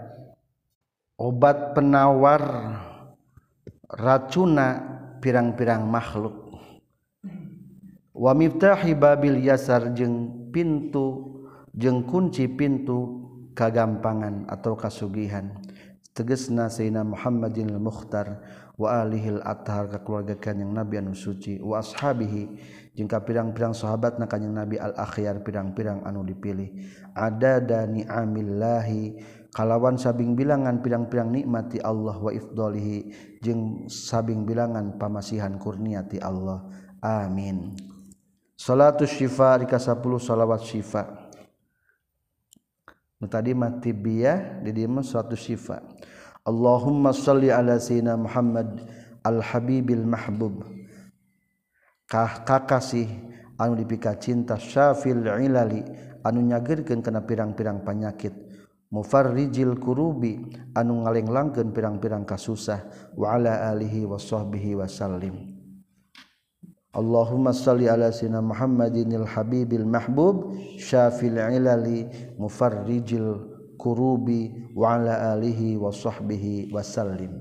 obat 1.16 1.72
penawar 1.72 2.44
racuna 3.88 4.84
pirang-pirang 5.24 5.88
makhluk. 5.88 6.52
Wa 8.12 8.36
miftahi 8.36 8.92
babil 8.92 9.40
yasar 9.40 9.96
jeung 9.96 10.52
pintu 10.52 11.32
jeung 11.72 12.04
kunci 12.04 12.48
pintu 12.52 13.25
kagampangan 13.56 14.46
atau 14.52 14.76
kasugihan. 14.76 15.56
Tegesna 16.16 16.72
Sayyidina 16.72 17.04
Muhammadin 17.04 17.76
al-Mukhtar 17.76 18.40
wa 18.80 19.04
alihil 19.04 19.44
athar 19.44 19.92
ka 19.92 20.00
keluarga 20.00 20.36
kanjing 20.40 20.72
Nabi 20.72 21.00
anu 21.00 21.12
suci 21.12 21.60
wa 21.60 21.84
ashabihi 21.84 22.56
jeung 22.96 23.12
ka 23.12 23.20
pirang-pirang 23.20 23.76
sahabat 23.76 24.16
na 24.16 24.28
kanjing 24.28 24.56
Nabi 24.56 24.80
al-akhyar 24.80 25.44
pirang-pirang 25.44 26.08
anu 26.08 26.24
dipilih. 26.24 26.72
Ada 27.12 27.60
dani 27.60 28.08
amillahi 28.08 29.20
kalawan 29.52 30.00
sabing 30.00 30.40
bilangan 30.40 30.80
pirang-pirang 30.80 31.36
nikmati 31.36 31.84
Allah 31.84 32.16
wa 32.16 32.32
ifdolihi 32.32 33.12
jeung 33.44 33.92
sabing 33.92 34.48
bilangan 34.48 34.96
pamasihan 34.96 35.52
kurniati 35.60 36.24
Allah. 36.24 36.64
Amin. 37.04 37.76
Salatu 38.56 39.04
syifa 39.04 39.60
rika 39.60 39.76
10 39.76 40.00
salawat 40.24 40.64
syifa. 40.64 41.25
tadi 43.28 43.54
mati 43.54 43.92
biah 43.92 44.62
di 44.64 44.72
dia 44.72 44.88
suatu 44.88 45.38
sifat 45.38 45.82
Allahumma 46.46 47.10
sholli 47.10 47.50
ala 47.50 47.82
sayyidina 47.82 48.14
Muhammad 48.22 48.86
al 49.26 49.42
habibil 49.42 50.06
mahbub. 50.06 50.62
Kah 52.06 52.46
kakasih 52.46 53.10
anu 53.58 53.74
dipika 53.74 54.14
cinta 54.22 54.62
syafil 54.62 55.26
ilali 55.26 55.82
anu 56.22 56.46
nyagerkeun 56.46 57.02
kana 57.02 57.26
pirang-pirang 57.26 57.82
penyakit 57.82 58.38
mufarrijil 58.94 59.82
kurubi 59.82 60.54
anu 60.78 61.02
ngalenglangkeun 61.02 61.74
pirang-pirang 61.74 62.30
kasusah. 62.30 62.86
Wa 63.18 63.42
ala 63.42 63.74
alihi 63.74 64.06
washabbihi 64.06 64.78
wasallim 64.78 65.55
Allahumma 66.96 67.52
salli 67.52 67.92
ala 67.92 68.08
sina 68.08 68.40
Muhammadinil 68.40 69.28
Habibil 69.28 69.84
Mahbub 69.84 70.56
Syafil 70.80 71.36
ilali 71.36 72.08
mufarrijil 72.40 73.52
kurubi 73.76 74.72
wa 74.72 74.96
ala 74.96 75.36
alihi 75.36 75.76
wa 75.76 75.92
sahbihi 75.92 76.72
wa 76.72 76.80
sallim. 76.80 77.36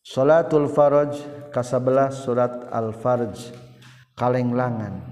Salatul 0.00 0.72
Faraj 0.72 1.20
kasabelah 1.52 2.08
surat 2.08 2.72
Al-Farj 2.72 3.52
kalenglangan. 4.16 5.04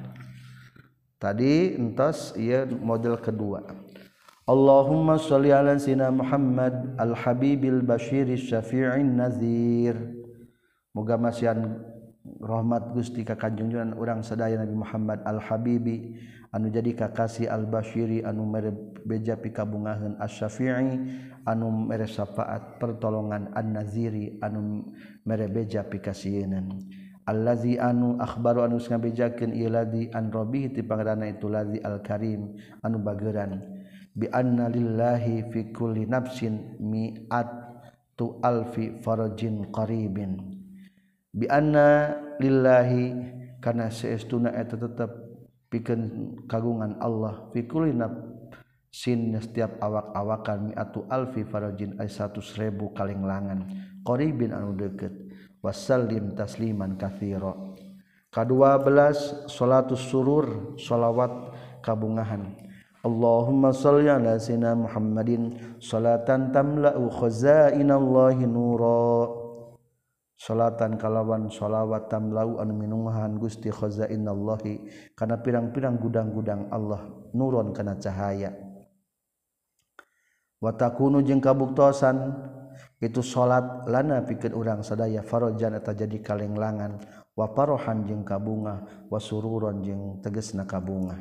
Tadi 1.21 1.77
entas 1.77 2.33
ia 2.41 2.65
model 2.65 3.21
kedua. 3.21 3.61
Allahumma 4.49 5.21
salli 5.21 5.53
ala 5.53 5.77
sina 5.77 6.09
Muhammad 6.09 6.97
Al-Habibil 6.97 7.85
Bashiri 7.85 8.41
Syafi'in 8.41 9.21
Nazir. 9.21 10.01
Moga 10.97 11.21
masihan 11.21 11.77
rahmat 12.43 12.93
Gusti 12.93 13.23
ka 13.23 13.39
kanjunjuran 13.39 13.97
urang 13.97 14.21
sadaya 14.21 14.61
Nabi 14.61 14.75
Muhammad 14.75 15.23
al-Habibi 15.27 16.19
anu 16.53 16.71
jadi 16.71 16.95
kakasih 16.95 17.49
al-Bashiri 17.49 18.25
anu 18.27 18.47
mere 18.49 18.75
beja 19.07 19.39
pikabungaheun 19.39 20.19
asy-Syafi'i 20.19 20.95
anu 21.47 21.71
mere 21.71 22.11
syafaat 22.11 22.83
pertolongan 22.83 23.55
an-Naziri 23.55 24.39
anu 24.43 24.87
mere 25.23 25.47
beja 25.47 25.87
pikasieunana 25.87 26.75
allazi 27.27 27.75
anu 27.77 28.17
akhbaru 28.23 28.63
anu 28.63 28.79
ngabejakeun 28.79 29.51
ieu 29.51 29.69
ladzi 29.69 30.09
an 30.15 30.31
rabbi 30.31 30.71
ti 30.71 30.87
pangeranna 30.87 31.27
itu 31.27 31.51
ladzi 31.51 31.83
al-karim 31.83 32.55
anu 32.87 33.03
bageran. 33.03 33.61
Bi 34.17 34.31
anna 34.33 34.73
lillahi 34.73 35.53
fi 35.53 35.75
kulli 35.77 36.09
nafsin 36.09 36.81
mi'at 36.81 37.51
tu 38.17 38.41
alfi 38.41 38.97
farajin 39.05 39.69
qaribin. 39.69 40.56
biana 41.37 42.17
lillahi 42.41 43.13
karena 43.61 43.93
seestuna 43.93 44.57
eta 44.57 44.81
tetap 44.81 45.13
pikeun 45.69 46.33
kagungan 46.49 46.97
Allah 47.05 47.53
fikulina 47.53 48.09
sin 48.89 49.37
setiap 49.37 49.77
awak-awakan 49.77 50.73
miatu 50.73 51.05
alfi 51.13 51.45
farajin 51.45 52.01
ay 52.01 52.09
100.000 52.09 52.73
kalenglangan 52.97 53.69
qaribin 54.01 54.57
anu 54.57 54.73
deukeut 54.73 55.13
wasallim 55.61 56.33
tasliman 56.33 56.97
katsira. 56.97 57.53
Kadua 58.33 58.81
belas 58.81 59.49
salatus 59.53 60.09
surur 60.09 60.79
salawat 60.81 61.53
kabungahan. 61.85 62.57
Allahumma 63.05 63.71
salli 63.71 64.11
ala 64.11 64.35
sayyidina 64.41 64.75
Muhammadin 64.75 65.77
salatan 65.79 66.51
tamla'u 66.51 67.07
khazainallahi 67.13 68.49
nura. 68.49 69.36
salatan 70.37 71.01
kalawan 71.01 71.49
shalawat 71.49 72.13
tamlau 72.13 72.61
an 72.61 72.71
minunghan 72.77 73.41
Gusti 73.41 73.73
khazainallahi 73.73 74.85
kana 75.17 75.41
pirang-pirang 75.41 75.97
gudang-gudang 75.97 76.69
Allah 76.69 77.09
nurun 77.33 77.73
kana 77.73 77.97
cahaya. 77.97 78.53
Watakunu 80.61 81.21
jeung 81.25 81.41
kabuktosan 81.41 82.33
itu 82.97 83.21
salat 83.21 83.85
lana 83.89 84.25
pikeun 84.25 84.57
urang 84.57 84.81
sadaya 84.81 85.21
farojan 85.21 85.77
eta 85.77 85.93
jadi 85.93 86.17
kalenglangan. 86.21 87.01
Wa 87.37 87.53
parohan 87.53 88.09
jeung 88.09 88.25
kabunga 88.25 89.09
wasururon 89.13 89.85
jeung 89.85 90.25
tegesna 90.25 90.65
kabunga. 90.65 91.21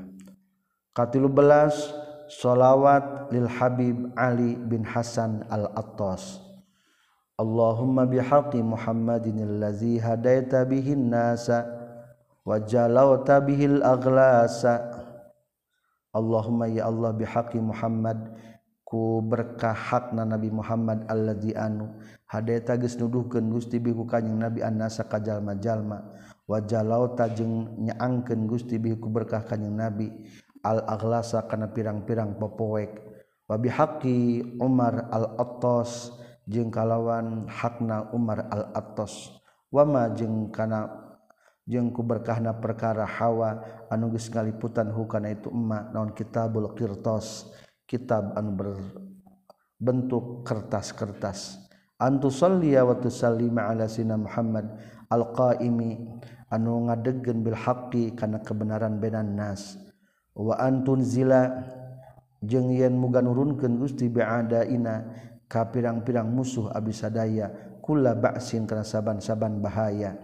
Katilu 0.96 1.28
belas 1.28 1.76
shalawat 2.32 3.36
lil 3.36 3.52
Habib 3.52 4.16
Ali 4.16 4.56
bin 4.56 4.88
Hasan 4.88 5.44
al-Attas. 5.52 6.45
Allahumma 7.36 8.08
bihaqi 8.08 8.64
Muhammadinil 8.64 9.60
ladzi 9.60 10.00
hadaita 10.00 10.64
bihin 10.64 11.12
nasa 11.12 11.68
wa 12.48 12.56
jalauta 12.64 13.44
bihil 13.44 13.84
aghlasa 13.84 15.04
Allahumma 16.16 16.72
ya 16.72 16.88
Allah 16.88 17.12
bihaqi 17.12 17.60
Muhammad 17.60 18.32
ku 18.88 19.20
berkah 19.20 19.76
hakna 19.76 20.24
Nabi 20.24 20.48
Muhammad 20.48 21.04
alladzi 21.12 21.52
anu 21.52 21.92
hadaita 22.32 22.80
geus 22.80 22.96
nuduhkeun 22.96 23.52
Gusti 23.52 23.84
bihu 23.84 24.08
kanjing 24.08 24.40
Nabi 24.40 24.64
annasa 24.64 25.04
ka 25.04 25.20
jalma-jalma. 25.20 26.16
Wa 26.48 26.64
jalauta 26.64 27.28
jeung 27.36 27.84
nyaangkeun 27.84 28.48
Gusti 28.48 28.80
bihu 28.80 28.96
ku 28.96 29.12
berkah 29.12 29.44
kanjing 29.44 29.76
Nabi 29.76 30.08
al 30.64 30.88
aghlasa 30.88 31.44
kana 31.52 31.68
pirang-pirang 31.68 32.40
popoek. 32.40 32.96
Wa 33.52 33.60
bihaqi 33.60 34.56
Umar 34.64 35.12
al-Attas 35.12 36.16
jeung 36.46 36.70
kalawan 36.70 37.50
hakna 37.50 38.10
Umar 38.14 38.46
al-attos 38.50 39.42
wama 39.74 40.14
jeung 40.14 40.54
kana 40.54 40.90
jeung 41.66 41.90
ku 41.90 42.06
berkahna 42.06 42.54
perkara 42.62 43.10
hawa 43.10 43.66
anu 43.90 44.14
geus 44.14 44.30
ngaliputan 44.30 44.94
hukana 44.94 45.34
itu 45.34 45.50
emma 45.50 45.90
naon 45.90 46.14
kitabul 46.14 46.72
qirtas 46.78 47.50
kitab 47.90 48.34
anu 48.38 48.54
berbentuk 48.58 50.46
kertas-kertas. 50.46 51.62
Antusalliya 51.96 52.84
wa 52.84 53.00
tusallima 53.00 53.72
ala 53.72 53.88
sina 53.88 54.20
Muhammad 54.20 54.68
al-qaimi 55.08 56.20
anu 56.52 56.92
ngadegkeun 56.92 57.40
bil 57.40 57.56
haqqi 57.56 58.14
kana 58.14 58.44
kebenaran 58.44 59.00
benan 59.00 59.34
nas. 59.34 59.80
Wa 60.36 60.60
antun 60.60 61.00
zila 61.00 61.56
jeung 62.44 62.70
yen 62.76 63.00
muga 63.00 63.24
nurunkeun 63.24 63.80
Gusti 63.80 64.12
bi'adaina 64.12 65.08
ka 65.46 65.70
pirang-pirang 65.70 66.28
musuh 66.28 66.70
Abisadaya 66.74 67.52
kula 67.82 68.18
baksin 68.18 68.66
karena 68.66 68.86
saaban-saban 68.86 69.62
bahaya. 69.62 70.18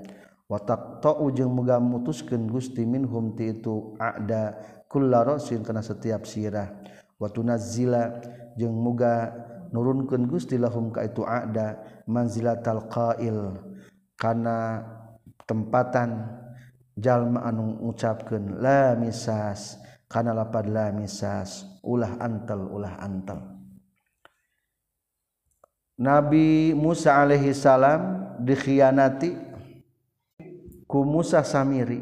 Watak 0.51 0.99
tau 0.99 1.31
jeung 1.31 1.55
muga 1.55 1.79
mutuskeun 1.79 2.51
Gusti 2.51 2.84
minhum 2.84 3.38
ti 3.38 3.55
itu 3.55 3.95
ada 3.95 4.57
kula 4.91 5.23
rasin 5.23 5.63
kana 5.63 5.79
setiap 5.79 6.27
sirah. 6.27 6.67
Wa 7.15 7.31
nazila 7.31 8.19
jeung 8.60 8.75
muga 8.75 9.31
nurunkan 9.71 10.27
Gusti 10.27 10.60
lahum 10.60 10.91
ka 10.91 11.07
itu 11.07 11.23
ada 11.23 11.79
manzila 12.03 12.60
talqail 12.60 13.55
karena 14.19 14.84
tempatan 15.47 16.27
jalma 16.99 17.47
anu 17.47 17.79
ngucapkeun 17.79 18.60
la 18.60 18.99
misas 18.99 19.79
kana 20.12 20.36
lapad 20.36 20.67
la 20.67 20.91
misas 20.91 21.63
ulah 21.81 22.19
antal 22.19 22.67
ulah 22.67 22.99
antal 22.99 23.61
Nabi 26.01 26.73
Musa 26.73 27.13
alaihi 27.13 27.53
salam 27.53 28.33
dikhianati 28.41 29.37
ku 30.89 31.05
Musa 31.05 31.45
Samiri. 31.45 32.01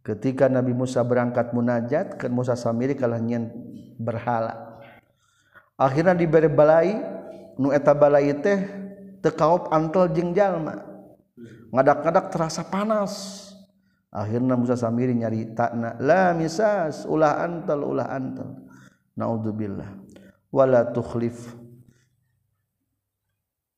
Ketika 0.00 0.48
Nabi 0.48 0.72
Musa 0.72 1.04
berangkat 1.04 1.52
munajat 1.52 2.16
ke 2.16 2.26
Musa 2.32 2.56
Samiri 2.56 2.96
kalah 2.96 3.20
nyen 3.20 3.52
berhala. 4.00 4.80
Akhirnya 5.76 6.16
diberi 6.16 6.48
balai 6.48 6.96
nu 7.60 7.68
eta 7.68 7.92
balai 7.92 8.32
teh 8.40 8.64
tekaop 9.20 9.68
antel 9.68 10.08
jeung 10.16 10.32
jalma. 10.32 10.80
Ngadak-ngadak 11.68 12.32
terasa 12.32 12.64
panas. 12.64 13.12
Akhirnya 14.08 14.56
Musa 14.56 14.72
Samiri 14.72 15.12
nyari 15.12 15.52
takna 15.52 16.00
la 16.00 16.32
misas 16.32 17.04
ulah 17.04 17.44
antel 17.44 17.84
ulah 17.84 18.08
antel. 18.08 18.56
Naudzubillah 19.20 20.00
wala 20.48 20.88
tukhlif. 20.96 21.61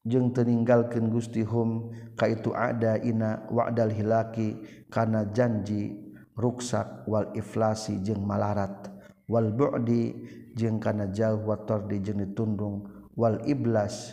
Jeng 0.04 0.36
teninggalkan 0.36 1.08
Gusti 1.08 1.40
hum 1.40 1.88
ka 2.12 2.28
itu 2.28 2.52
ada 2.52 3.00
ina 3.00 3.48
wa'dal 3.48 3.88
hilaki 3.88 4.60
kana 4.92 5.32
janji 5.32 5.96
ruksak 6.36 7.08
wal 7.08 7.32
inflasi 7.32 8.04
jeng 8.04 8.20
malarat. 8.20 8.92
Wal 9.24 9.56
bu'di 9.56 10.12
jeng 10.52 10.76
kana 10.76 11.08
jauh 11.08 11.48
wa 11.48 11.56
tardi 11.56 12.04
jeng 12.04 12.20
ditundung. 12.20 12.84
Wal 13.16 13.40
iblas. 13.48 14.12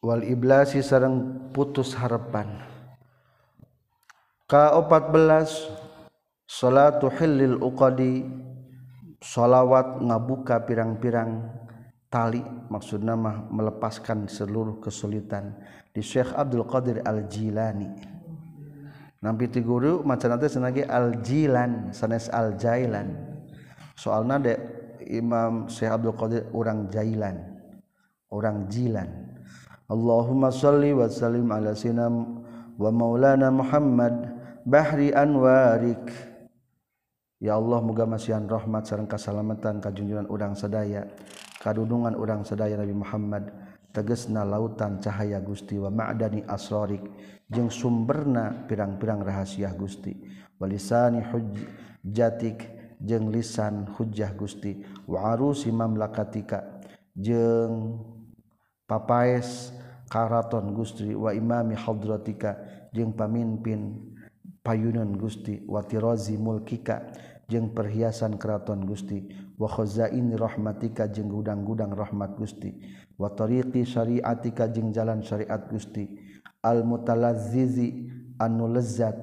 Wal 0.00 0.24
iblasi 0.24 0.80
sarang 0.80 1.50
putus 1.52 1.92
harapan. 1.98 2.64
Ka 4.46 4.72
14 4.72 5.66
salatu 6.46 7.10
hillil 7.10 7.58
uqadi 7.58 8.22
salawat 9.18 9.98
ngabuka 9.98 10.62
pirang-pirang 10.62 11.65
tali 12.08 12.42
maksud 12.70 13.02
nama 13.02 13.46
melepaskan 13.50 14.30
seluruh 14.30 14.78
kesulitan 14.78 15.56
di 15.90 16.00
Syekh 16.04 16.32
Abdul 16.34 16.66
Qadir 16.68 17.02
Al-Jilani. 17.02 18.14
Nampi 19.22 19.48
ti 19.48 19.64
guru 19.64 20.04
macan 20.06 20.36
nanti 20.36 20.46
senagi 20.46 20.82
Al-Jilan 20.84 21.90
sanes 21.90 22.30
Al-Jailan. 22.30 23.10
Soalnya 23.96 24.36
de 24.38 24.54
Imam 25.08 25.66
Syekh 25.66 25.90
Abdul 25.90 26.14
Qadir 26.14 26.42
orang 26.52 26.92
Jailan 26.92 27.56
orang 28.30 28.66
Jilan. 28.68 29.08
Allahumma 29.86 30.50
salli 30.50 30.90
wa 30.90 31.06
sallim 31.06 31.46
ala 31.50 31.72
sinam 31.78 32.42
wa 32.74 32.90
maulana 32.90 33.54
Muhammad 33.54 34.34
bahri 34.66 35.14
anwarik. 35.14 36.10
Ya 37.38 37.54
Allah 37.54 37.84
muga 37.84 38.08
masihan 38.08 38.48
rahmat 38.48 38.88
sareng 38.88 39.06
kasalamatan 39.06 39.78
kajunjuran 39.84 40.26
urang 40.32 40.56
sadaya 40.56 41.04
kadunungan 41.66 42.14
orang 42.14 42.46
sedaya 42.46 42.78
Nabi 42.78 42.94
Muhammad 42.94 43.50
tegesna 43.90 44.46
lautan 44.46 45.02
cahaya 45.02 45.42
Gusti 45.42 45.82
wa 45.82 45.90
ma'dani 45.90 46.46
asrorik 46.46 47.02
jeung 47.50 47.74
sumberna 47.74 48.70
pirang-pirang 48.70 49.26
rahasia 49.26 49.74
Gusti. 49.74 50.14
Walisani 50.62 51.26
hujjatik 51.26 52.70
jeung 53.02 53.34
lisan 53.34 53.90
hujjah 53.98 54.30
Gusti. 54.38 54.78
Wa 55.10 55.34
arusi 55.34 55.74
mamlakatika 55.74 56.86
jeung 57.18 57.98
papaes 58.86 59.74
karaton 60.06 60.70
Gusti. 60.70 61.10
Wa 61.18 61.34
imami 61.34 61.74
hadratika 61.74 62.62
jeung 62.94 63.10
pamimpin 63.10 64.14
payunan 64.62 65.18
Gusti. 65.18 65.66
Wa 65.66 65.82
tirazi 65.82 66.38
mulkika 66.38 67.10
jeung 67.50 67.74
perhiasan 67.74 68.38
keraton 68.38 68.86
Gusti. 68.86 69.45
wakhozaini 69.58 70.36
rahmatika 70.36 71.08
jeng 71.08 71.28
gudang-gudang 71.32 71.96
rahmat 71.96 72.36
Gusti 72.36 72.72
wa 73.18 73.32
syariatika 73.32 74.68
jeng 74.68 74.92
jalan 74.92 75.22
syariat 75.22 75.64
Gusti. 75.70 76.08
Al 76.62 76.84
mutalazzizi 76.84 78.10
anu 78.38 78.68
lezat 78.68 79.16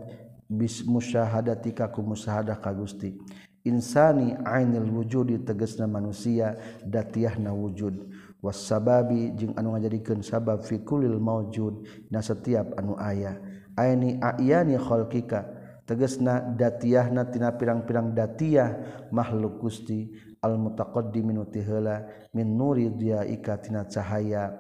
bis 0.50 0.86
musyahadatika 0.86 1.91
ku 1.91 2.02
musyahadah 2.02 2.58
ka 2.62 2.74
Gusti. 2.74 3.17
Insani 3.63 4.36
ainil 4.43 4.91
wujudi 4.91 5.39
tegesna 5.39 5.88
manusia 5.88 6.56
datiahna 6.84 7.54
wujud. 7.56 8.12
Wasababi 8.43 9.32
jeung 9.39 9.56
anu 9.56 9.72
ngajadikeun 9.72 10.19
sabab 10.19 10.67
fi 10.67 10.84
kulil 10.84 11.15
maujud 11.19 11.88
na 12.12 12.19
setiap 12.19 12.76
anu 12.76 13.00
aya. 13.00 13.39
Aini 13.80 14.19
ayani 14.19 14.76
khalqika 14.76 15.62
tegesna 15.84 16.39
datiahna 16.41 17.28
tina 17.28 17.56
pirang-pirang 17.56 18.15
datiah 18.15 18.69
makhluk 19.12 19.60
Gusti 19.60 20.12
al 20.43 20.60
mutaqaddimin 20.60 21.43
ti 21.52 21.63
heula 21.63 22.04
min 22.36 22.56
nuri 22.56 22.91
diaika 22.91 23.60
tina 23.60 23.88
cahaya 23.88 24.60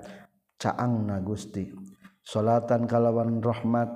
caangna 0.59 1.19
Gusti. 1.19 1.71
Salatan 2.23 2.87
kalawan 2.87 3.43
rahmat 3.43 3.91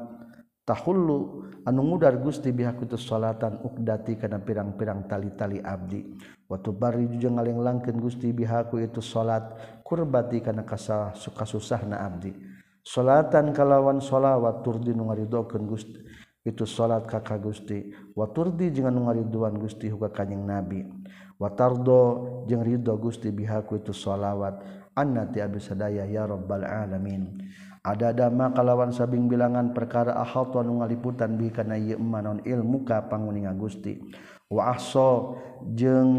tahullu 0.68 1.48
anu 1.64 1.82
ngudar 1.84 2.20
Gusti 2.20 2.52
bihak 2.52 2.84
itu 2.84 3.00
salatan 3.00 3.64
ukdati 3.64 4.20
kana 4.20 4.44
pirang-pirang 4.44 5.08
tali-tali 5.08 5.64
abdi. 5.64 6.04
Wa 6.48 6.60
tubari 6.60 7.08
jeung 7.20 7.40
ngalenglangkeun 7.40 8.00
Gusti 8.04 8.36
bihaku 8.36 8.84
itu 8.84 9.00
salat 9.00 9.48
kurbati 9.84 10.44
kana 10.44 10.68
kasah 10.68 11.16
suka 11.16 11.48
susahna 11.48 12.04
abdi. 12.04 12.36
Salatan 12.84 13.52
kalawan 13.52 14.00
shalawat 14.00 14.64
turdi 14.64 14.96
nu 14.96 15.08
ngaridokeun 15.08 15.64
Gusti. 15.68 16.00
Itu 16.48 16.64
salat 16.64 17.04
kakak 17.04 17.44
Gusti. 17.44 17.92
Waturdi 18.16 18.72
jangan 18.72 18.96
ngariduan 18.96 19.60
Gusti 19.60 19.92
huka 19.92 20.08
kanyeng 20.16 20.48
Nabi. 20.48 20.88
Watardo 21.36 22.02
jeung 22.48 22.64
ridho 22.64 22.96
Gusti 22.96 23.30
bihaku 23.30 23.84
itu 23.84 23.92
sholawat 23.92 24.64
anna 24.96 25.28
ti 25.30 25.44
abdi 25.44 25.60
sadaya 25.60 26.08
ya 26.08 26.24
rabbal 26.24 26.64
alamin. 26.64 27.44
Ada 27.84 28.16
dama 28.16 28.56
kalawan 28.56 28.96
sabing 28.96 29.28
bilangan 29.28 29.76
perkara 29.76 30.16
ahal 30.18 30.50
anu 30.56 30.82
ngaliputan 30.82 31.36
bi 31.36 31.52
kana 31.52 31.76
ieu 31.76 32.00
manon 32.00 32.40
ilmu 32.42 32.88
ka 32.88 33.06
panguninga 33.12 33.52
Gusti. 33.54 34.00
Wa 34.48 34.72
ahso 34.72 35.36
jeung 35.76 36.16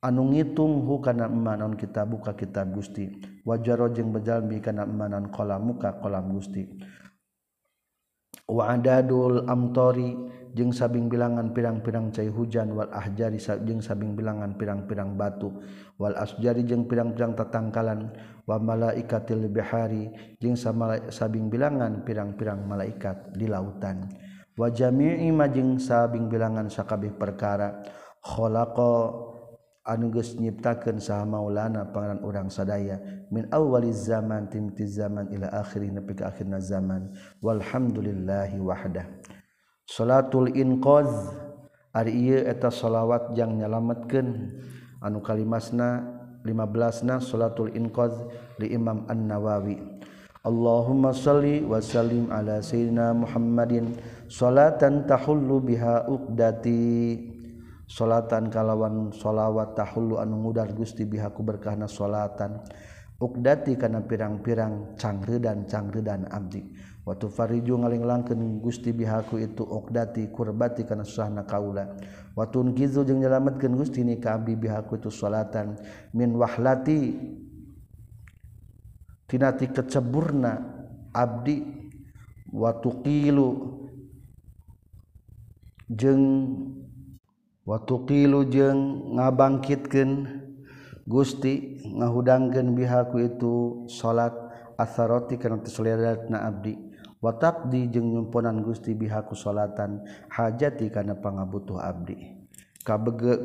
anu 0.00 0.22
ngitung 0.32 0.88
hu 0.88 1.04
kana 1.04 1.28
manon 1.28 1.76
kita 1.76 2.08
buka 2.08 2.32
kitab 2.32 2.72
Gusti. 2.72 3.12
Wajaro 3.46 3.92
jeung 3.94 4.10
bejalmi 4.10 4.58
kana 4.58 4.82
manon 4.82 5.30
kolam 5.30 5.70
muka 5.70 5.94
kolam 6.02 6.34
Gusti 6.34 6.66
waadadul 8.46 9.42
amtori 9.50 10.14
jeung 10.56 10.72
sabing 10.72 11.12
bilangan 11.12 11.52
pirang-pirang 11.52 12.08
cai 12.14 12.32
hujan 12.32 12.72
wal 12.72 12.88
ahjari 12.88 13.36
jeung 13.36 13.84
sabing 13.84 14.16
bilangan 14.16 14.56
pirang-pirang 14.56 15.18
batu 15.18 15.52
wal 16.00 16.16
asjari 16.16 16.64
jeung 16.64 16.88
pirang-pirang 16.88 17.36
tatangkalan 17.36 18.14
wa 18.48 18.56
malaikatil 18.56 19.50
bihari 19.52 20.08
jeung 20.40 20.56
sabing 20.56 21.52
bilangan 21.52 22.06
pirang-pirang 22.06 22.64
malaikat 22.64 23.36
di 23.36 23.44
lautan. 23.50 24.08
Wa 24.56 24.72
jami'i 24.72 25.28
ma 25.36 25.52
jeung 25.52 25.76
sabing 25.76 26.32
bilangan 26.32 26.72
sakabeh 26.72 27.12
perkara 27.12 27.84
khalaqa 28.24 29.35
anuges 29.86 30.34
nyiptakan 30.34 30.98
sah 30.98 31.22
maulana 31.22 31.86
pangaran 31.94 32.18
orang 32.26 32.50
sadaya 32.50 32.98
min 33.30 33.46
awali 33.54 33.94
zaman 33.94 34.50
timti 34.50 34.82
zaman 34.82 35.30
ila 35.30 35.46
akhiri 35.62 35.94
nepi 35.94 36.18
ke 36.18 36.26
akhirna 36.26 36.58
zaman. 36.58 37.14
Walhamdulillahi 37.38 38.58
wahdah. 38.58 39.06
Salatul 39.86 40.50
inqaz 40.58 41.08
ari 41.94 42.12
ieu 42.12 42.42
eta 42.42 42.74
salawat 42.74 43.38
yang 43.38 43.54
nyalametkeun. 43.54 44.58
Anu 44.98 45.22
kalimasna 45.22 46.02
15 46.42 47.06
na 47.06 47.22
salatul 47.22 47.70
inqaz 47.70 48.12
li 48.58 48.74
Imam 48.74 49.06
An-Nawawi. 49.06 49.78
Allahumma 50.46 51.10
salli 51.10 51.66
wa 51.66 51.82
sallim 51.82 52.30
ala 52.30 52.62
sayyidina 52.62 53.14
Muhammadin. 53.14 53.98
Salatan 54.30 55.06
tahullu 55.06 55.58
biha 55.58 56.06
uqdati. 56.06 57.35
salatan 57.86 58.50
kalawan 58.50 59.14
shalawat 59.14 59.78
tahulu 59.78 60.18
anu 60.18 60.38
mudar 60.38 60.70
Gusti 60.74 61.06
bihaku 61.06 61.46
berkahna 61.46 61.86
salatan 61.86 62.58
ukdati 63.16 63.80
karena 63.80 64.04
pirang-pirang 64.04 64.98
cangre 65.00 65.40
dan 65.40 65.64
cangre 65.64 66.04
dan 66.04 66.28
abdi. 66.28 66.60
Waktu 67.06 67.30
Fariju 67.30 67.78
ngaling 67.78 68.02
langken 68.02 68.58
Gusti 68.58 68.90
bihaku 68.90 69.38
itu 69.38 69.62
ukdati 69.62 70.26
kurbati 70.26 70.82
kana 70.82 71.06
susahna 71.06 71.46
kaula. 71.46 71.94
Waktu 72.34 72.74
gizu 72.74 73.06
jeung 73.06 73.22
nyelametkeun 73.22 73.78
Gusti 73.78 74.02
ni 74.02 74.18
ka 74.18 74.34
abdi 74.34 74.58
bihaku 74.58 74.98
itu 74.98 75.08
salatan 75.08 75.78
min 76.10 76.34
wahlati 76.34 77.14
tinati 79.30 79.70
keceburna 79.70 80.58
abdi. 81.14 81.62
Waktu 82.50 82.88
kilu 83.06 83.50
jeng 85.86 86.22
waktu 87.66 87.94
kilu 88.06 88.46
jeng 88.46 89.12
ngabangkitkan 89.18 90.42
Gusti 91.06 91.86
ngahudangkan 91.86 92.74
bihaku 92.74 93.30
itu 93.30 93.86
salat 93.86 94.34
asaroti 94.74 95.38
kana 95.38 95.62
na 96.26 96.50
abdi. 96.50 96.74
Watakdi 97.22 97.86
jeung 97.94 98.10
nyumponan 98.10 98.58
Gusti 98.66 98.90
bihaku 98.90 99.38
salatan 99.38 100.02
hajati 100.30 100.90
kana 100.90 101.14
pangabutuh 101.14 101.78
abdi. 101.78 102.42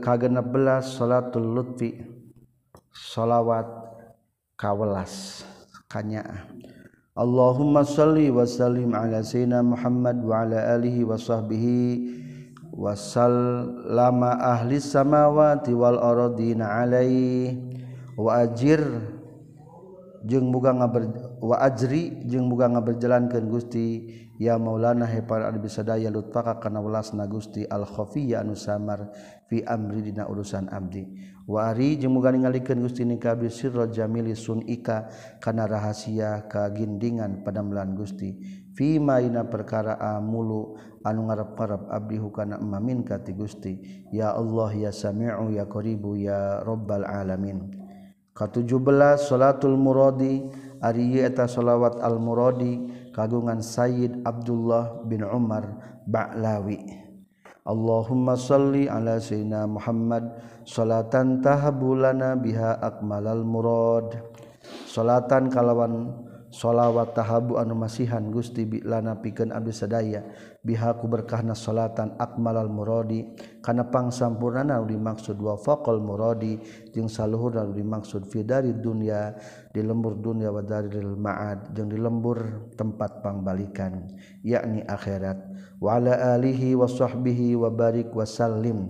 Kagenep 0.02 0.50
belas 0.50 0.98
salatul 0.98 1.54
lutfi 1.54 2.02
salawat 2.90 3.70
kawelas 4.58 5.46
kanya. 5.86 6.50
Allahumma 7.14 7.86
salli 7.86 8.34
wa 8.34 8.42
sallim 8.42 8.98
ala 8.98 9.22
sayyidina 9.22 9.62
Muhammad 9.62 10.18
wa 10.26 10.46
ala 10.46 10.78
alihi 10.78 11.06
wa 11.06 11.14
sahbihi 11.14 11.82
wasal 12.72 13.36
lama 13.92 14.40
ahli 14.40 14.80
samawati 14.80 15.76
wal 15.76 16.00
aradina 16.00 16.82
alai 16.82 17.54
wa 18.16 18.42
ajir 18.42 18.80
jeung 20.24 20.50
muga 20.50 20.72
ngaber 20.74 21.36
wa 21.44 21.60
ajri 21.60 22.24
jeung 22.26 22.48
muga 22.48 22.72
ngaberjalankeun 22.72 23.46
Gusti. 23.52 23.88
Ya 24.42 24.58
Maulana 24.58 25.06
he 25.06 25.22
para 25.22 25.54
abdi 25.54 25.70
sadaya 25.70 26.10
lutfaka 26.10 26.58
kana 26.58 26.82
welasna 26.82 27.30
Gusti 27.30 27.62
al 27.70 27.86
khafiyya 27.86 28.42
anu 28.42 28.58
samar 28.58 29.14
fi 29.46 29.62
amri 29.62 30.02
dina 30.02 30.26
urusan 30.26 30.66
abdi. 30.74 31.06
Wa 31.46 31.70
ari 31.70 32.02
jeung 32.02 32.18
muga 32.18 32.34
ningalikeun 32.34 32.82
Gusti 32.82 33.06
nika 33.06 33.38
bi 33.38 33.54
sirra 33.54 33.86
jamili 33.86 34.34
sunika 34.34 35.14
kana 35.38 35.70
rahasia 35.70 36.50
kagindingan 36.50 37.46
padamlan 37.46 37.94
Gusti. 37.94 38.61
fimaina 38.82 39.46
perkara 39.46 40.02
amulu 40.02 40.74
anu 41.06 41.30
ngarep-gararap 41.30 41.86
Abdi 41.94 42.18
hukana 42.18 42.58
emamin 42.58 43.06
kati 43.06 43.38
Gusti. 43.38 43.78
Ya 44.10 44.34
Allah 44.34 44.74
ya 44.74 44.90
Samiu 44.90 45.54
ya 45.54 45.70
qribu 45.70 46.18
ya 46.18 46.66
robbal 46.66 47.06
alamin. 47.06 47.78
Ke-17 48.34 49.22
salatul 49.22 49.78
muradi. 49.78 50.42
Ari 50.82 51.22
eta 51.22 51.46
shalawat 51.46 52.02
al-muradi 52.02 52.90
kagungan 53.14 53.62
Sayyid 53.62 54.26
Abdullah 54.26 55.06
bin 55.06 55.22
Umar 55.22 55.78
Ba'lawi. 56.10 56.82
Allahumma 57.62 58.34
salli 58.34 58.90
ala 58.90 59.22
Sayyidina 59.22 59.70
Muhammad. 59.70 60.26
Salatan 60.66 61.46
tahabulana 61.46 62.34
biha 62.34 62.82
akmalal 62.82 63.46
murad. 63.46 64.18
Salatan 64.90 65.54
kalawan 65.54 66.26
sholawat 66.52 67.16
tahabu 67.16 67.56
anu 67.56 67.74
masihan 67.74 68.22
Gusti 68.28 68.68
bilana 68.68 69.18
pikeun 69.18 69.56
abdi 69.56 69.72
sadaya. 69.72 70.28
Bihaku 70.62 71.10
berkahna 71.10 71.58
salatan 71.58 72.14
akmalal 72.22 72.70
muradi. 72.70 73.26
Kana 73.66 73.88
pangsampurnana 73.90 74.78
anu 74.78 74.92
dimaksud 74.94 75.40
wa 75.42 75.58
faqal 75.58 75.98
muradi 76.04 76.60
jeung 76.94 77.10
saluhur 77.10 77.58
anu 77.58 77.74
dimaksud 77.74 78.30
fi 78.30 78.46
dari 78.46 78.76
dunya 78.76 79.34
di 79.72 79.82
lembur 79.82 80.20
dunya 80.20 80.52
wa 80.52 80.62
daril 80.62 81.16
ma'ad 81.18 81.74
jeung 81.74 81.90
di 81.90 81.98
lembur 81.98 82.70
tempat 82.76 83.24
pangbalikan 83.24 84.12
yakni 84.44 84.86
akhirat. 84.86 85.40
Wa 85.82 85.98
ala 85.98 86.38
alihi 86.38 86.78
wa 86.78 86.86
sahbihi 86.86 87.58
wa 87.58 87.74
barik 87.74 88.14
wa 88.14 88.28
sallim. 88.28 88.86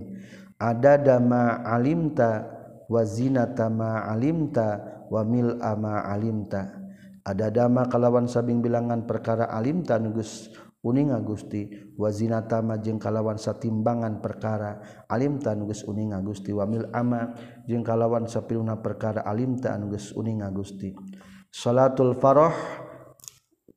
Adada 0.60 1.16
ma 1.22 1.64
alimta 1.64 2.44
wa 2.90 3.00
zinata 3.06 3.72
ma 3.72 4.04
alimta 4.10 5.06
wa 5.08 5.24
mil 5.24 5.56
ama 5.64 6.04
alimta. 6.04 6.81
ada 7.22 7.48
dama 7.50 7.86
kalawan 7.86 8.26
sabing 8.26 8.60
bilangan 8.60 9.06
perkara 9.06 9.50
alim 9.50 9.86
tanugus 9.86 10.50
uning 10.82 11.14
Gusti 11.22 11.70
wazina 11.94 12.42
tama 12.42 12.74
jeung 12.82 12.98
kalawan 12.98 13.38
satimbangan 13.38 14.18
perkara 14.18 14.82
alim 15.06 15.38
tanuges 15.38 15.86
uning 15.86 16.10
Gusti 16.26 16.50
wamil 16.50 16.90
ama 16.90 17.34
jeung 17.70 17.86
kalawan 17.86 18.26
sapiluna 18.26 18.82
perkara 18.82 19.22
alim 19.22 19.62
tanuges 19.62 20.10
uning 20.18 20.42
Gusti 20.50 20.90
salatul 21.54 22.18
faroh 22.18 22.54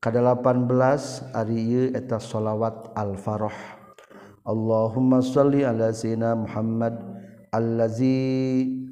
ke-18 0.06 1.34
ari 1.34 1.90
eta 1.90 2.22
shalawat 2.22 2.94
al-faroh. 2.94 3.58
Allahumma 4.46 5.26
salli 5.26 5.66
ala 5.66 5.90
sayyidina 5.90 6.38
Muhammad 6.38 6.94
allazi 7.50 8.85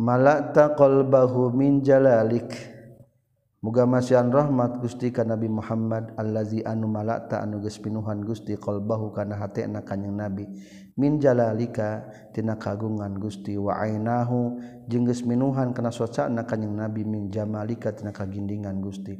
malakta 0.00 0.72
qalbahu 0.72 1.52
min 1.52 1.84
jalalik. 1.84 2.56
Muga 3.60 3.84
masyan 3.84 4.32
rahmat 4.32 4.80
Gusti 4.80 5.12
ka 5.12 5.20
Nabi 5.20 5.44
Muhammad 5.44 6.16
allazi 6.16 6.64
anu 6.64 6.88
malakta 6.88 7.44
anu 7.44 7.60
geus 7.60 7.76
pinuhan 7.76 8.24
Gusti 8.24 8.56
qalbahu 8.56 9.12
kana 9.12 9.36
hatena 9.36 9.84
kanjing 9.84 10.16
Nabi. 10.16 10.48
Min 10.96 11.20
jalalika 11.20 12.08
tina 12.32 12.56
kagungan 12.56 13.20
Gusti 13.20 13.60
wa 13.60 13.76
ainahu 13.76 14.56
jeung 14.88 15.04
geus 15.04 15.20
minuhan 15.28 15.76
kana 15.76 15.92
socana 15.92 16.48
kanjing 16.48 16.72
Nabi 16.72 17.04
min 17.04 17.28
jamalika 17.28 17.92
tina 17.92 18.16
kagindingan 18.16 18.80
Gusti. 18.80 19.12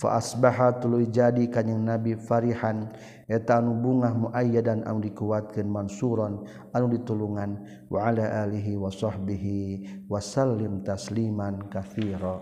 faasbaha 0.00 0.80
tuluy 0.80 1.12
jadi 1.12 1.44
kanyang 1.52 1.84
nabi 1.84 2.16
farihan 2.16 2.88
eta 3.28 3.60
anu 3.60 3.76
bungah 3.76 4.16
muayyadan 4.16 4.88
anu 4.88 5.04
dikuatkeun 5.04 5.68
mansuron 5.68 6.48
anu 6.72 6.88
ditulungan 6.88 7.60
wa 7.92 8.08
ala 8.08 8.48
alihi 8.48 8.80
wa 8.80 8.88
sahbihi 8.88 10.08
wasallim 10.08 10.80
tasliman 10.80 11.68
katsira 11.68 12.40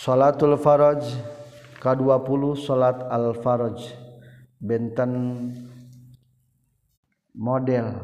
Salatul 0.00 0.56
faraj 0.56 1.04
ka-20 1.76 2.56
salat 2.56 3.04
al-faraj. 3.12 3.76
Benten 4.56 5.12
model. 7.36 8.00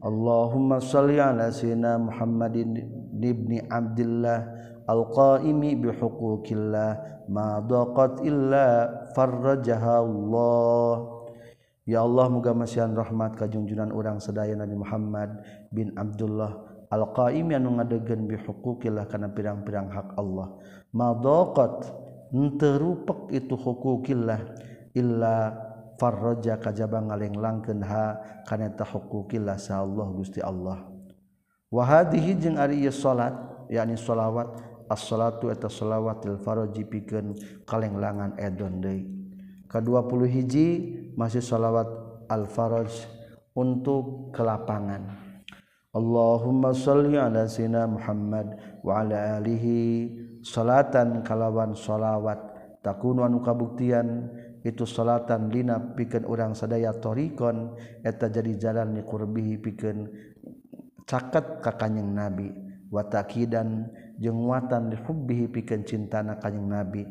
Allahumma 0.00 0.80
shalli 0.80 1.20
ala 1.20 1.52
sayyidina 1.52 2.00
Muhammadin 2.00 2.88
ibni 3.20 3.60
Abdullah 3.68 4.48
alqaimi 4.88 5.76
bihuquqillah. 5.78 6.90
Ma 7.28 7.60
daqat 7.64 8.20
illa 8.24 8.88
farrajaha 9.16 10.04
Allah. 10.04 10.94
Ya 11.84 12.00
Allah 12.00 12.32
muga 12.32 12.56
masihan 12.56 12.92
rahmat 12.96 13.36
kajungjunan 13.36 13.92
orang 13.92 14.16
sedaya 14.16 14.56
Nabi 14.56 14.72
Muhammad 14.72 15.44
bin 15.68 15.92
Abdullah 16.00 16.64
alqaim 16.88 17.52
anu 17.52 17.76
ngadegen 17.76 18.24
bihuquqillah 18.24 19.04
kana 19.08 19.28
pirang-pirang 19.32 19.92
hak 19.92 20.16
Allah. 20.16 20.56
Ma 20.96 21.12
daqat 21.12 21.92
henteu 22.32 22.80
rupek 22.80 23.36
itu 23.36 23.52
huquqillah 23.56 24.40
illa 24.96 25.52
farraja 26.00 26.56
kajaba 26.56 27.04
ngalenglangkeun 27.04 27.80
ha 27.84 28.20
kana 28.48 28.72
ta 28.72 28.88
huquqillah 28.88 29.60
sa 29.60 29.84
Allah 29.84 30.06
Gusti 30.12 30.40
Allah. 30.40 30.88
Wa 31.68 31.84
hadhihi 31.84 32.36
jeung 32.40 32.56
ari 32.56 32.84
salat 32.88 33.36
yakni 33.68 33.98
shalawat 33.98 34.73
as-salatu 34.90 35.50
eta 35.50 35.68
shalawatil 35.70 36.40
faraji 36.40 36.84
pikeun 36.84 37.36
kalenglangan 37.64 38.36
edon 38.40 38.80
deui. 38.80 39.08
Ka-20 39.68 40.30
hiji 40.30 40.66
masih 41.18 41.42
shalawat 41.42 41.88
al-faraj 42.30 42.90
untuk 43.54 44.30
kelapangan. 44.30 45.14
Allahumma 45.94 46.74
shalli 46.74 47.14
ala 47.14 47.46
sayyidina 47.46 47.86
Muhammad 47.86 48.58
wa 48.82 49.02
ala 49.02 49.38
alihi 49.38 50.10
salatan 50.42 51.22
kalawan 51.22 51.70
shalawat 51.70 52.38
takun 52.82 53.22
anu 53.22 53.38
kabuktian 53.46 54.26
itu 54.66 54.82
salatan 54.82 55.54
lina 55.54 55.78
pikeun 55.94 56.26
urang 56.26 56.52
sadaya 56.56 56.90
torikon 56.98 57.78
eta 58.02 58.26
jadi 58.26 58.58
jalan 58.58 58.98
ni 58.98 59.02
qurbihi 59.06 59.54
pikeun 59.62 59.98
caket 61.06 61.62
ka 61.62 61.78
kanjing 61.78 62.10
nabi. 62.10 62.50
Wa 62.90 63.06
takidan 63.06 63.86
jeung 64.20 64.46
watan 64.46 64.90
dihubbihi 64.92 65.50
pikeun 65.50 65.82
cintana 65.82 66.38
kanyeng 66.38 66.68
nabi. 66.70 67.02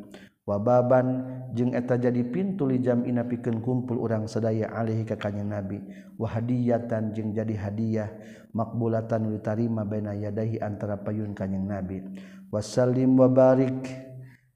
Wababan 0.44 1.24
jeung 1.56 1.72
eta 1.72 1.96
jadi 1.96 2.20
pintu 2.28 2.68
lijam 2.68 3.08
ina 3.08 3.24
piken 3.24 3.64
kumpul 3.64 3.96
urang 3.96 4.28
sadaya 4.28 4.76
alihi 4.76 5.08
ka 5.08 5.16
kanjing 5.16 5.48
nabi. 5.48 5.80
Wa 6.20 6.28
hadiyatan 6.36 7.16
jeung 7.16 7.32
jadi 7.32 7.56
hadiah 7.56 8.12
makbulatan 8.52 9.32
ditarima 9.32 9.88
baina 9.88 10.12
yadahi 10.12 10.60
antara 10.60 11.00
payun 11.00 11.32
kanyeng 11.32 11.64
nabi. 11.64 12.04
Wasallim 12.52 13.16
wabarik 13.16 13.88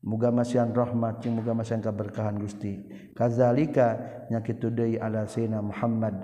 muga 0.04 0.28
masihan 0.28 0.76
rahmat 0.76 1.24
jeung 1.24 1.40
muga 1.40 1.56
masihan 1.56 1.80
kaberkahan 1.80 2.36
Gusti. 2.36 2.84
Kazalika 3.16 4.28
nya 4.28 4.44
kitu 4.44 4.68
deui 4.68 5.00
ala 5.00 5.24
sayyidina 5.24 5.64
Muhammad 5.64 6.20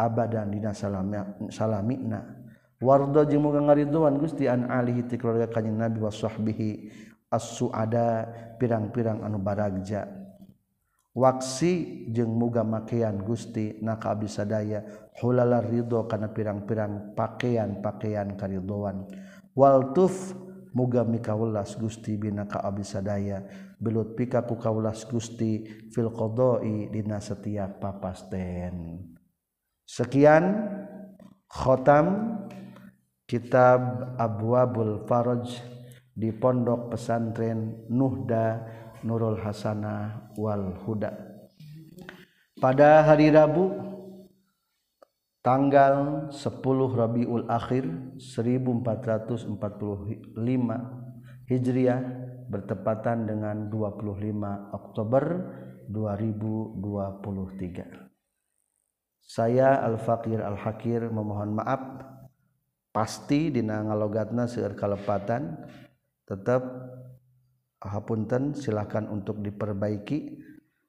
abadan 0.00 0.48
dina 0.48 0.72
salamina. 1.52 2.37
wardo 2.78 3.22
jeung 3.26 3.42
muga 3.42 3.60
ngaridhoan 3.62 4.18
Gusti 4.18 4.46
an 4.46 4.70
alihi 4.70 5.06
ti 5.06 5.18
keluarga 5.18 5.50
kanjing 5.50 5.78
Nabi 5.78 5.98
wa 5.98 6.10
sahbihi 6.10 6.70
as-suada 7.28 8.30
pirang-pirang 8.56 9.22
anu 9.26 9.42
baragja 9.42 10.06
waksi 11.18 12.06
jeung 12.14 12.30
muga 12.30 12.62
makean 12.62 13.20
Gusti 13.26 13.82
naka 13.82 14.14
abdi 14.14 14.30
sadaya 14.30 14.86
hulala 15.18 15.58
ridho 15.58 16.06
kana 16.06 16.30
pirang-pirang 16.30 17.18
pakaian-pakaian 17.18 18.38
karidoan. 18.38 19.10
wal 19.58 19.90
tuf 19.90 20.30
muga 20.70 21.02
mikawulas 21.02 21.74
Gusti 21.74 22.14
bina 22.14 22.46
ka 22.46 22.62
abdi 22.62 22.86
sadaya 22.86 23.42
belut 23.82 24.14
pika 24.14 24.46
ku 24.46 24.54
kawulas 24.54 25.02
Gusti 25.10 25.66
fil 25.90 26.14
qadai 26.14 26.94
dina 26.94 27.18
setiap 27.18 27.82
papasten 27.82 29.02
sekian 29.82 30.44
khotam 31.50 32.06
kitab 33.28 34.16
Abwabul 34.16 35.04
Faraj 35.04 35.60
di 36.16 36.32
Pondok 36.32 36.96
Pesantren 36.96 37.84
Nuhda 37.92 38.64
Nurul 39.04 39.44
Hasanah 39.44 40.32
wal 40.40 40.72
Huda. 40.88 41.12
Pada 42.56 43.04
hari 43.04 43.28
Rabu 43.28 43.68
tanggal 45.44 46.24
10 46.32 46.40
Rabiul 46.96 47.44
Akhir 47.52 47.84
1445 48.16 49.60
Hijriah 51.52 52.00
bertepatan 52.48 53.28
dengan 53.28 53.68
25 53.68 54.72
Oktober 54.72 55.24
2023. 55.92 58.08
Saya 59.20 59.84
Al-Fakir 59.84 60.40
Al-Hakir 60.40 61.12
memohon 61.12 61.60
maaf 61.60 62.08
pasti 62.90 63.52
dina 63.52 63.84
ngalogatna 63.84 64.48
seueur 64.48 64.74
kalepatan 64.74 65.54
tetap 66.28 66.62
hapunten 67.78 68.52
silakan 68.58 69.06
untuk 69.08 69.38
diperbaiki 69.40 70.48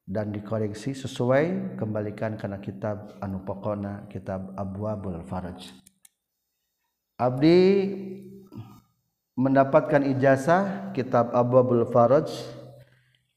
dan 0.10 0.34
dikoreksi 0.34 0.98
sesuai 0.98 1.78
kembalikan 1.78 2.34
karena 2.34 2.58
kitab 2.58 3.14
anu 3.22 3.46
pokona 3.46 4.10
kitab 4.10 4.58
Abwabul 4.58 5.22
Faraj. 5.22 5.70
Abdi 7.20 7.60
mendapatkan 9.38 10.02
ijazah 10.02 10.90
kitab 10.98 11.30
Abwabul 11.38 11.86
Faraj 11.94 12.32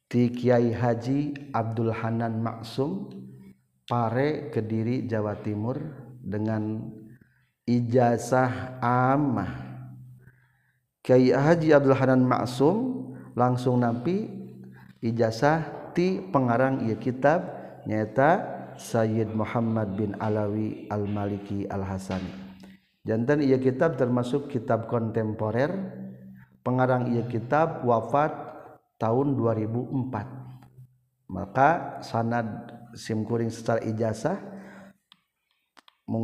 di 0.09 0.33
Kiai 0.33 0.73
Haji 0.73 1.53
Abdul 1.53 1.93
Hanan 1.93 2.41
Maksum 2.41 3.21
Pare 3.85 4.49
Kediri 4.49 5.05
Jawa 5.05 5.37
Timur 5.45 5.77
dengan 6.25 6.89
ijazah 7.69 8.79
amah 8.83 9.73
Kyai 11.03 11.35
Haji 11.35 11.75
Abdul 11.75 11.99
Hanan 11.99 12.23
Maksum 12.23 13.11
langsung 13.35 13.83
nampi 13.83 14.31
ijazah 15.03 15.91
ti 15.91 16.23
pengarang 16.31 16.87
ieu 16.87 16.95
kitab 16.95 17.43
nyata 17.91 18.63
Sayyid 18.79 19.35
Muhammad 19.35 19.99
bin 19.99 20.15
Alawi 20.17 20.89
Al-Maliki 20.89 21.69
Al-Hasani. 21.69 22.31
Jantan 23.03 23.43
ia 23.43 23.59
kitab 23.59 23.99
termasuk 23.99 24.47
kitab 24.49 24.87
kontemporer. 24.87 25.75
Pengarang 26.63 27.11
ia 27.11 27.27
kitab 27.27 27.83
wafat 27.83 28.31
tahun 29.03 29.35
2004. 29.35 31.27
Maka 31.27 31.99
sanad 32.07 32.47
simkuring 32.95 33.51
secara 33.51 33.83
ijazah 33.83 34.39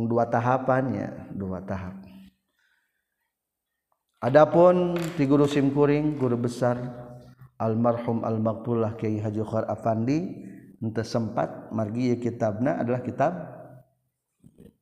dua 0.05 0.29
tahapannya 0.29 1.33
dua 1.33 1.65
tahap. 1.65 1.97
Adapun 4.19 4.99
ti 5.15 5.23
guru 5.23 5.47
simkuring 5.47 6.19
guru 6.19 6.35
besar 6.35 6.75
almarhum 7.57 8.21
al-maqbullah 8.27 8.99
Kiai 8.99 9.17
Haji 9.17 9.43
Khar 9.47 9.65
Afandi 9.65 10.19
ente 10.79 11.03
sempat 11.07 11.71
margi 11.71 12.19
kitabna 12.19 12.83
adalah 12.83 12.99
kitab 12.99 13.33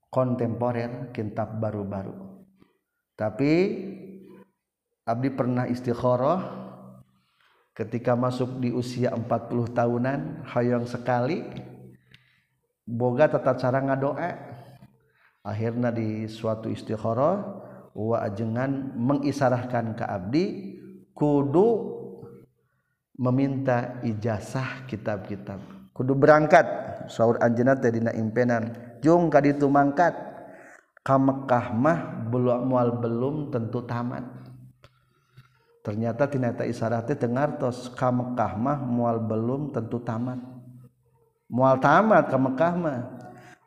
kontemporer 0.10 1.14
kitab 1.14 1.62
baru-baru. 1.62 2.18
Tapi 3.14 3.54
abdi 5.06 5.30
pernah 5.34 5.70
istikharah 5.70 6.42
ketika 7.78 8.18
masuk 8.18 8.58
di 8.58 8.74
usia 8.74 9.14
40 9.14 9.78
tahunan 9.78 10.20
hayang 10.50 10.90
sekali 10.90 11.46
boga 12.90 13.30
tata 13.30 13.54
cara 13.54 13.86
ngadoa 13.86 14.57
akhirnya 15.48 15.96
di 15.96 16.28
suatu 16.28 16.68
istikharah 16.68 17.64
wa 17.96 18.18
ajengan 18.20 18.94
mengisarahkan 19.00 19.96
ke 19.96 20.04
abdi 20.04 20.46
kudu 21.16 21.98
meminta 23.18 23.98
ijazah 24.06 24.86
kitab-kitab. 24.86 25.58
Kudu 25.96 26.14
berangkat. 26.14 26.66
Saur 27.10 27.42
anjeunna 27.42 27.80
teh 27.82 27.90
dina 27.90 28.14
impenan. 28.14 28.70
Jung 29.02 29.34
ka 29.34 29.42
ditu 29.42 29.66
mangkat. 29.66 30.14
Ka 31.02 31.18
Mekah 31.18 31.74
mah 31.74 32.30
belum 32.30 32.68
mual 32.70 33.02
belum 33.02 33.50
tentu 33.50 33.82
tamat. 33.88 34.28
Ternyata 35.82 36.28
tina 36.28 36.52
eta 36.52 36.68
isarah 36.68 37.02
teh 37.02 37.16
tengartos 37.16 37.90
ka 37.96 38.14
Mekah 38.14 38.54
mah 38.60 38.78
mual 38.84 39.18
belum 39.24 39.74
tentu 39.74 40.04
tamat. 40.04 40.38
Mual 41.50 41.80
tamat 41.82 42.28
ka 42.30 42.38
Mekah 42.38 42.74
mah 42.76 43.00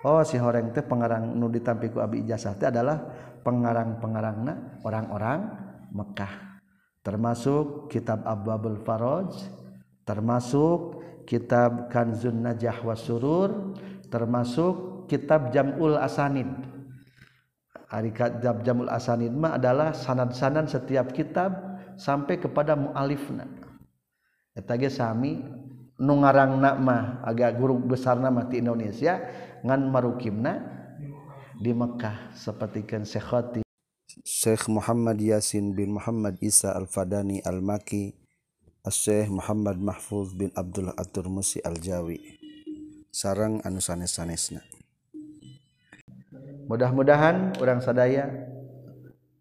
Oh 0.00 0.24
si 0.24 0.40
horeng 0.40 0.72
teh 0.72 0.80
pengarang 0.80 1.36
nu 1.36 1.52
ditampiku 1.52 2.00
Abi 2.00 2.24
Ijazah 2.24 2.56
teh 2.56 2.72
adalah 2.72 3.04
pengarang-pengarangna 3.44 4.80
orang-orang 4.80 5.40
Mekah. 5.92 6.60
Termasuk 7.04 7.92
kitab 7.92 8.24
Abwabul 8.24 8.80
Faraj, 8.80 9.32
termasuk 10.08 11.04
kitab 11.28 11.92
Kanzun 11.92 12.44
Najah 12.44 12.80
wa 12.80 12.96
Surur, 12.96 13.76
termasuk 14.08 15.04
kitab 15.04 15.52
Jamul 15.52 16.00
Asanid. 16.00 16.48
Ari 17.92 18.14
kitab 18.14 18.64
Jamul 18.64 18.88
Asanid 18.88 19.36
mah 19.36 19.60
adalah 19.60 19.92
sanad-sanad 19.92 20.70
setiap 20.70 21.12
kitab 21.12 21.52
sampai 22.00 22.40
kepada 22.40 22.72
mualifna. 22.72 23.44
Eta 24.56 24.80
ge 24.80 24.88
sami 24.88 25.40
nu 26.00 26.14
ngarangna 26.24 26.78
mah 26.80 27.20
agak 27.26 27.60
guru 27.60 27.76
besar 27.76 28.16
nama 28.16 28.48
di 28.48 28.62
Indonesia 28.62 29.20
ngan 29.64 29.90
marukimna 29.92 30.60
di 31.60 31.72
Mekkah 31.76 32.32
sepertikan 32.32 33.04
Syekhoti 33.04 33.60
Syekh 34.26 34.66
Muhammad 34.66 35.20
Yasin 35.20 35.76
bin 35.76 35.94
Muhammad 35.94 36.40
Isa 36.42 36.74
Al-Fadani 36.74 37.44
Al-Maki 37.44 38.16
Syekh 38.88 39.28
Muhammad 39.28 39.76
Mahfuz 39.76 40.32
bin 40.32 40.48
Abdullah 40.56 40.96
Atur 40.96 41.28
Musi 41.28 41.60
Al-Jawi. 41.60 42.40
Sarang 43.12 43.60
anu 43.60 43.78
sanes-sanesna. 43.78 44.64
Mudah-mudahan 46.64 47.60
orang 47.60 47.84
sadaya 47.84 48.30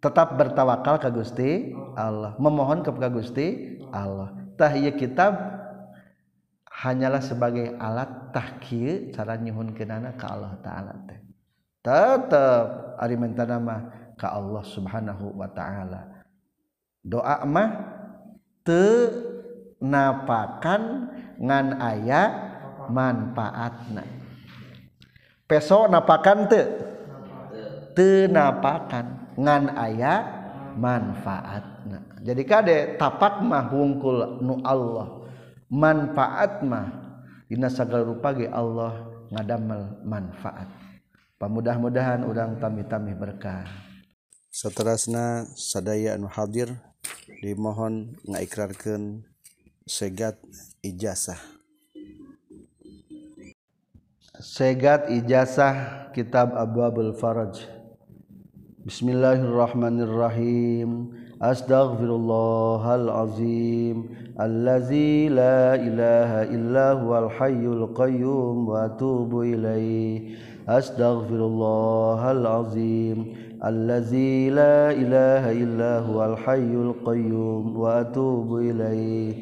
tetap 0.03 0.35
bertawakal 0.35 0.99
ke 0.99 1.09
Gusti 1.13 1.49
Allah. 1.95 2.35
Memohon 2.35 2.83
kepada 2.83 3.07
Gusti 3.07 3.79
Allah. 3.95 4.35
Tahiyya 4.59 4.91
kitab 4.99 5.58
hanyalah 6.79 7.19
sebagai 7.19 7.75
alat 7.75 8.31
tahkir 8.31 9.11
cara 9.11 9.35
nyuhun 9.35 9.75
kenana 9.75 10.15
ke 10.15 10.23
Allah 10.23 10.55
Ta'ala 10.63 10.95
teh. 11.03 11.19
Tetap 11.79 12.95
ari 12.99 13.15
nama 13.15 13.87
ke 14.19 14.27
Allah 14.27 14.63
Subhanahu 14.67 15.31
wa 15.31 15.47
taala. 15.47 16.27
Doa 16.99 17.47
mah 17.47 17.69
te 18.67 19.07
napakan 19.79 21.07
ngan 21.39 21.67
aya 21.79 22.21
manfaatna. 22.91 24.03
Peso 25.47 25.87
napakan 25.87 26.51
te 26.51 26.61
te 27.95 28.27
napakan 28.27 29.39
ngan 29.39 29.63
aya 29.79 30.13
manfaatna. 30.75 32.19
Jadi 32.19 32.43
kade 32.43 32.99
tapak 32.99 33.39
mah 33.39 33.71
wungkul 33.71 34.43
nu 34.43 34.59
Allah 34.67 35.18
manfaat 35.69 36.65
mah 36.65 36.89
dina 37.45 37.69
segala 37.69 38.01
rupa 38.01 38.33
ge 38.33 38.49
Allah 38.49 39.05
ngadamel 39.29 40.01
manfaat. 40.01 40.65
Pamudah-mudahan 41.39 42.27
urang 42.27 42.59
tami-tami 42.59 43.15
berkah. 43.15 43.63
Seterusnya 44.49 45.45
sadaya 45.55 46.17
anu 46.17 46.27
hadir 46.27 46.73
dimohon 47.39 48.17
ngaikrarkeun 48.27 49.23
segat 49.87 50.35
ijazah. 50.83 51.39
Segat 54.41 55.07
ijazah 55.13 56.09
kitab 56.11 56.51
abwabul 56.57 57.13
faraj. 57.15 57.63
Bismillahirrahmanirrahim. 58.83 61.13
أستغفر 61.41 62.03
الله 62.03 62.95
العظيم 62.95 64.05
الذي 64.41 65.29
لا 65.29 65.75
إله 65.75 66.43
إلا 66.43 66.91
هو 66.91 67.25
الحي 67.25 67.65
القيوم 67.65 68.69
وأتوب 68.69 69.41
إليه. 69.41 70.35
أستغفر 70.69 71.35
الله 71.35 72.31
العظيم 72.31 73.25
الذي 73.65 74.49
لا 74.49 74.91
إله 74.91 75.51
إلا 75.63 75.99
هو 75.99 76.33
الحي 76.33 76.73
القيوم 76.75 77.77
وأتوب 77.77 78.57
إليه. 78.57 79.33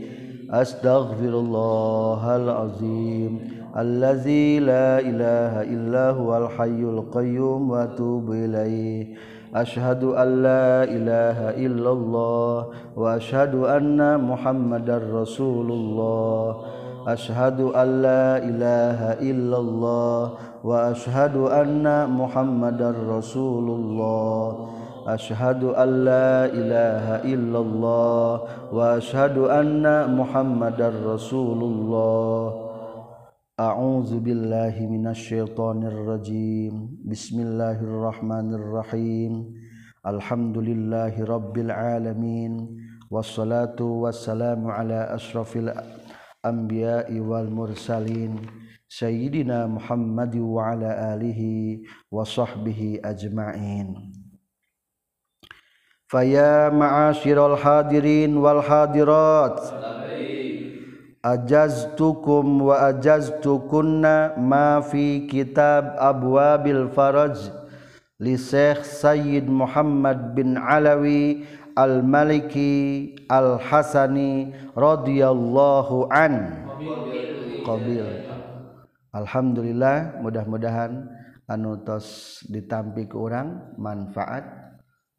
أستغفر 0.52 1.34
الله 1.40 2.36
العظيم 2.36 3.40
الذي 3.78 4.60
لا 4.60 5.00
إله 5.00 5.62
إلا 5.62 6.10
هو 6.10 6.38
الحي 6.38 6.82
القيوم 6.82 7.70
وأتوب 7.70 8.32
إليه. 8.32 9.16
أشهد 9.62 10.04
أن 10.04 10.30
لا 10.44 10.84
إله 10.84 11.40
إلا 11.66 11.92
الله 11.92 12.66
وأشهد 12.96 13.56
أن 13.56 14.00
محمدا 14.22 14.98
رسول 15.14 15.72
الله. 15.72 16.56
أشهد 17.08 17.60
أن 17.62 17.90
لا 18.02 18.38
إله 18.38 19.00
إلا 19.24 19.58
الله 19.58 20.22
وأشهد 20.64 21.36
أن 21.38 21.86
محمدا 22.10 22.90
رسول 23.10 23.68
الله. 23.70 24.44
أشهد 25.08 25.64
أن 25.64 25.90
لا 26.04 26.46
إله 26.46 27.06
إلا 27.34 27.60
الله 27.60 28.42
وأشهد 28.74 29.38
أن 29.38 29.86
محمدا 30.20 30.92
رسول 31.08 31.60
الله. 31.64 32.67
أعوذ 33.60 34.20
بالله 34.20 34.86
من 34.86 35.08
الشيطان 35.08 35.84
الرجيم. 35.84 37.02
بسم 37.10 37.42
الله 37.42 37.82
الرحمن 37.82 38.54
الرحيم. 38.54 39.34
الحمد 40.06 40.58
لله 40.58 41.26
رب 41.26 41.58
العالمين. 41.58 42.78
والصلاة 43.10 43.82
والسلام 43.82 44.68
على 44.68 45.10
أشرف 45.10 45.58
الأنبياء 45.58 47.20
والمرسلين. 47.20 48.38
سيدنا 48.90 49.68
محمد 49.68 50.36
وعلى 50.38 51.18
آله 51.18 51.42
وصحبه 52.14 53.02
أجمعين. 53.06 53.88
فيا 56.08 56.70
معاشر 56.70 57.54
الحاضرين 57.54 58.38
والحاضرات. 58.38 59.60
ajaztukum 61.28 62.72
wa 62.72 62.88
ajaztukunna 62.88 64.40
ma 64.40 64.80
fi 64.80 65.28
kitab 65.28 66.00
abwabil 66.00 66.88
faraj 66.96 67.36
li 68.24 68.40
Syekh 68.40 68.88
Sayyid 68.88 69.52
Muhammad 69.52 70.32
bin 70.34 70.56
Alawi 70.56 71.44
al-Maliki 71.76 73.14
al-Hasani 73.28 74.56
radhiyallahu 74.74 76.10
an. 76.10 76.66
Qabil. 77.62 78.08
Alhamdulillah 79.12 80.24
mudah-mudahan 80.24 81.12
anu 81.52 81.84
tos 81.84 82.40
ditampi 82.48 83.06
ke 83.06 83.20
orang 83.20 83.76
manfaat. 83.76 84.48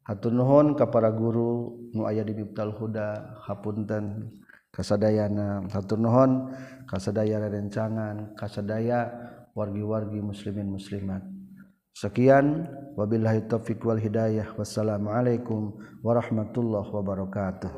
Hatur 0.09 0.33
nuhun 0.33 0.73
kepada 0.73 1.13
guru 1.13 1.85
nu 1.93 2.09
aya 2.09 2.25
di 2.25 2.33
Bibtal 2.33 2.73
Huda 2.73 3.37
hapunten. 3.45 4.38
kasadayana 4.69 5.65
hatur 5.69 5.99
nuhon 5.99 6.53
kasadaya 6.89 7.41
rencangan 7.49 8.33
kasadaya 8.37 9.09
wargi-wargi 9.53 10.21
muslimin 10.23 10.69
muslimat. 10.71 11.21
Sekian 11.93 12.69
wabillahi 12.95 13.43
taufiq 13.49 13.83
wal 13.83 13.99
hidayah. 13.99 14.55
Wassalamualaikum 14.55 15.75
warahmatullahi 15.99 16.89
wabarakatuh. 16.95 17.71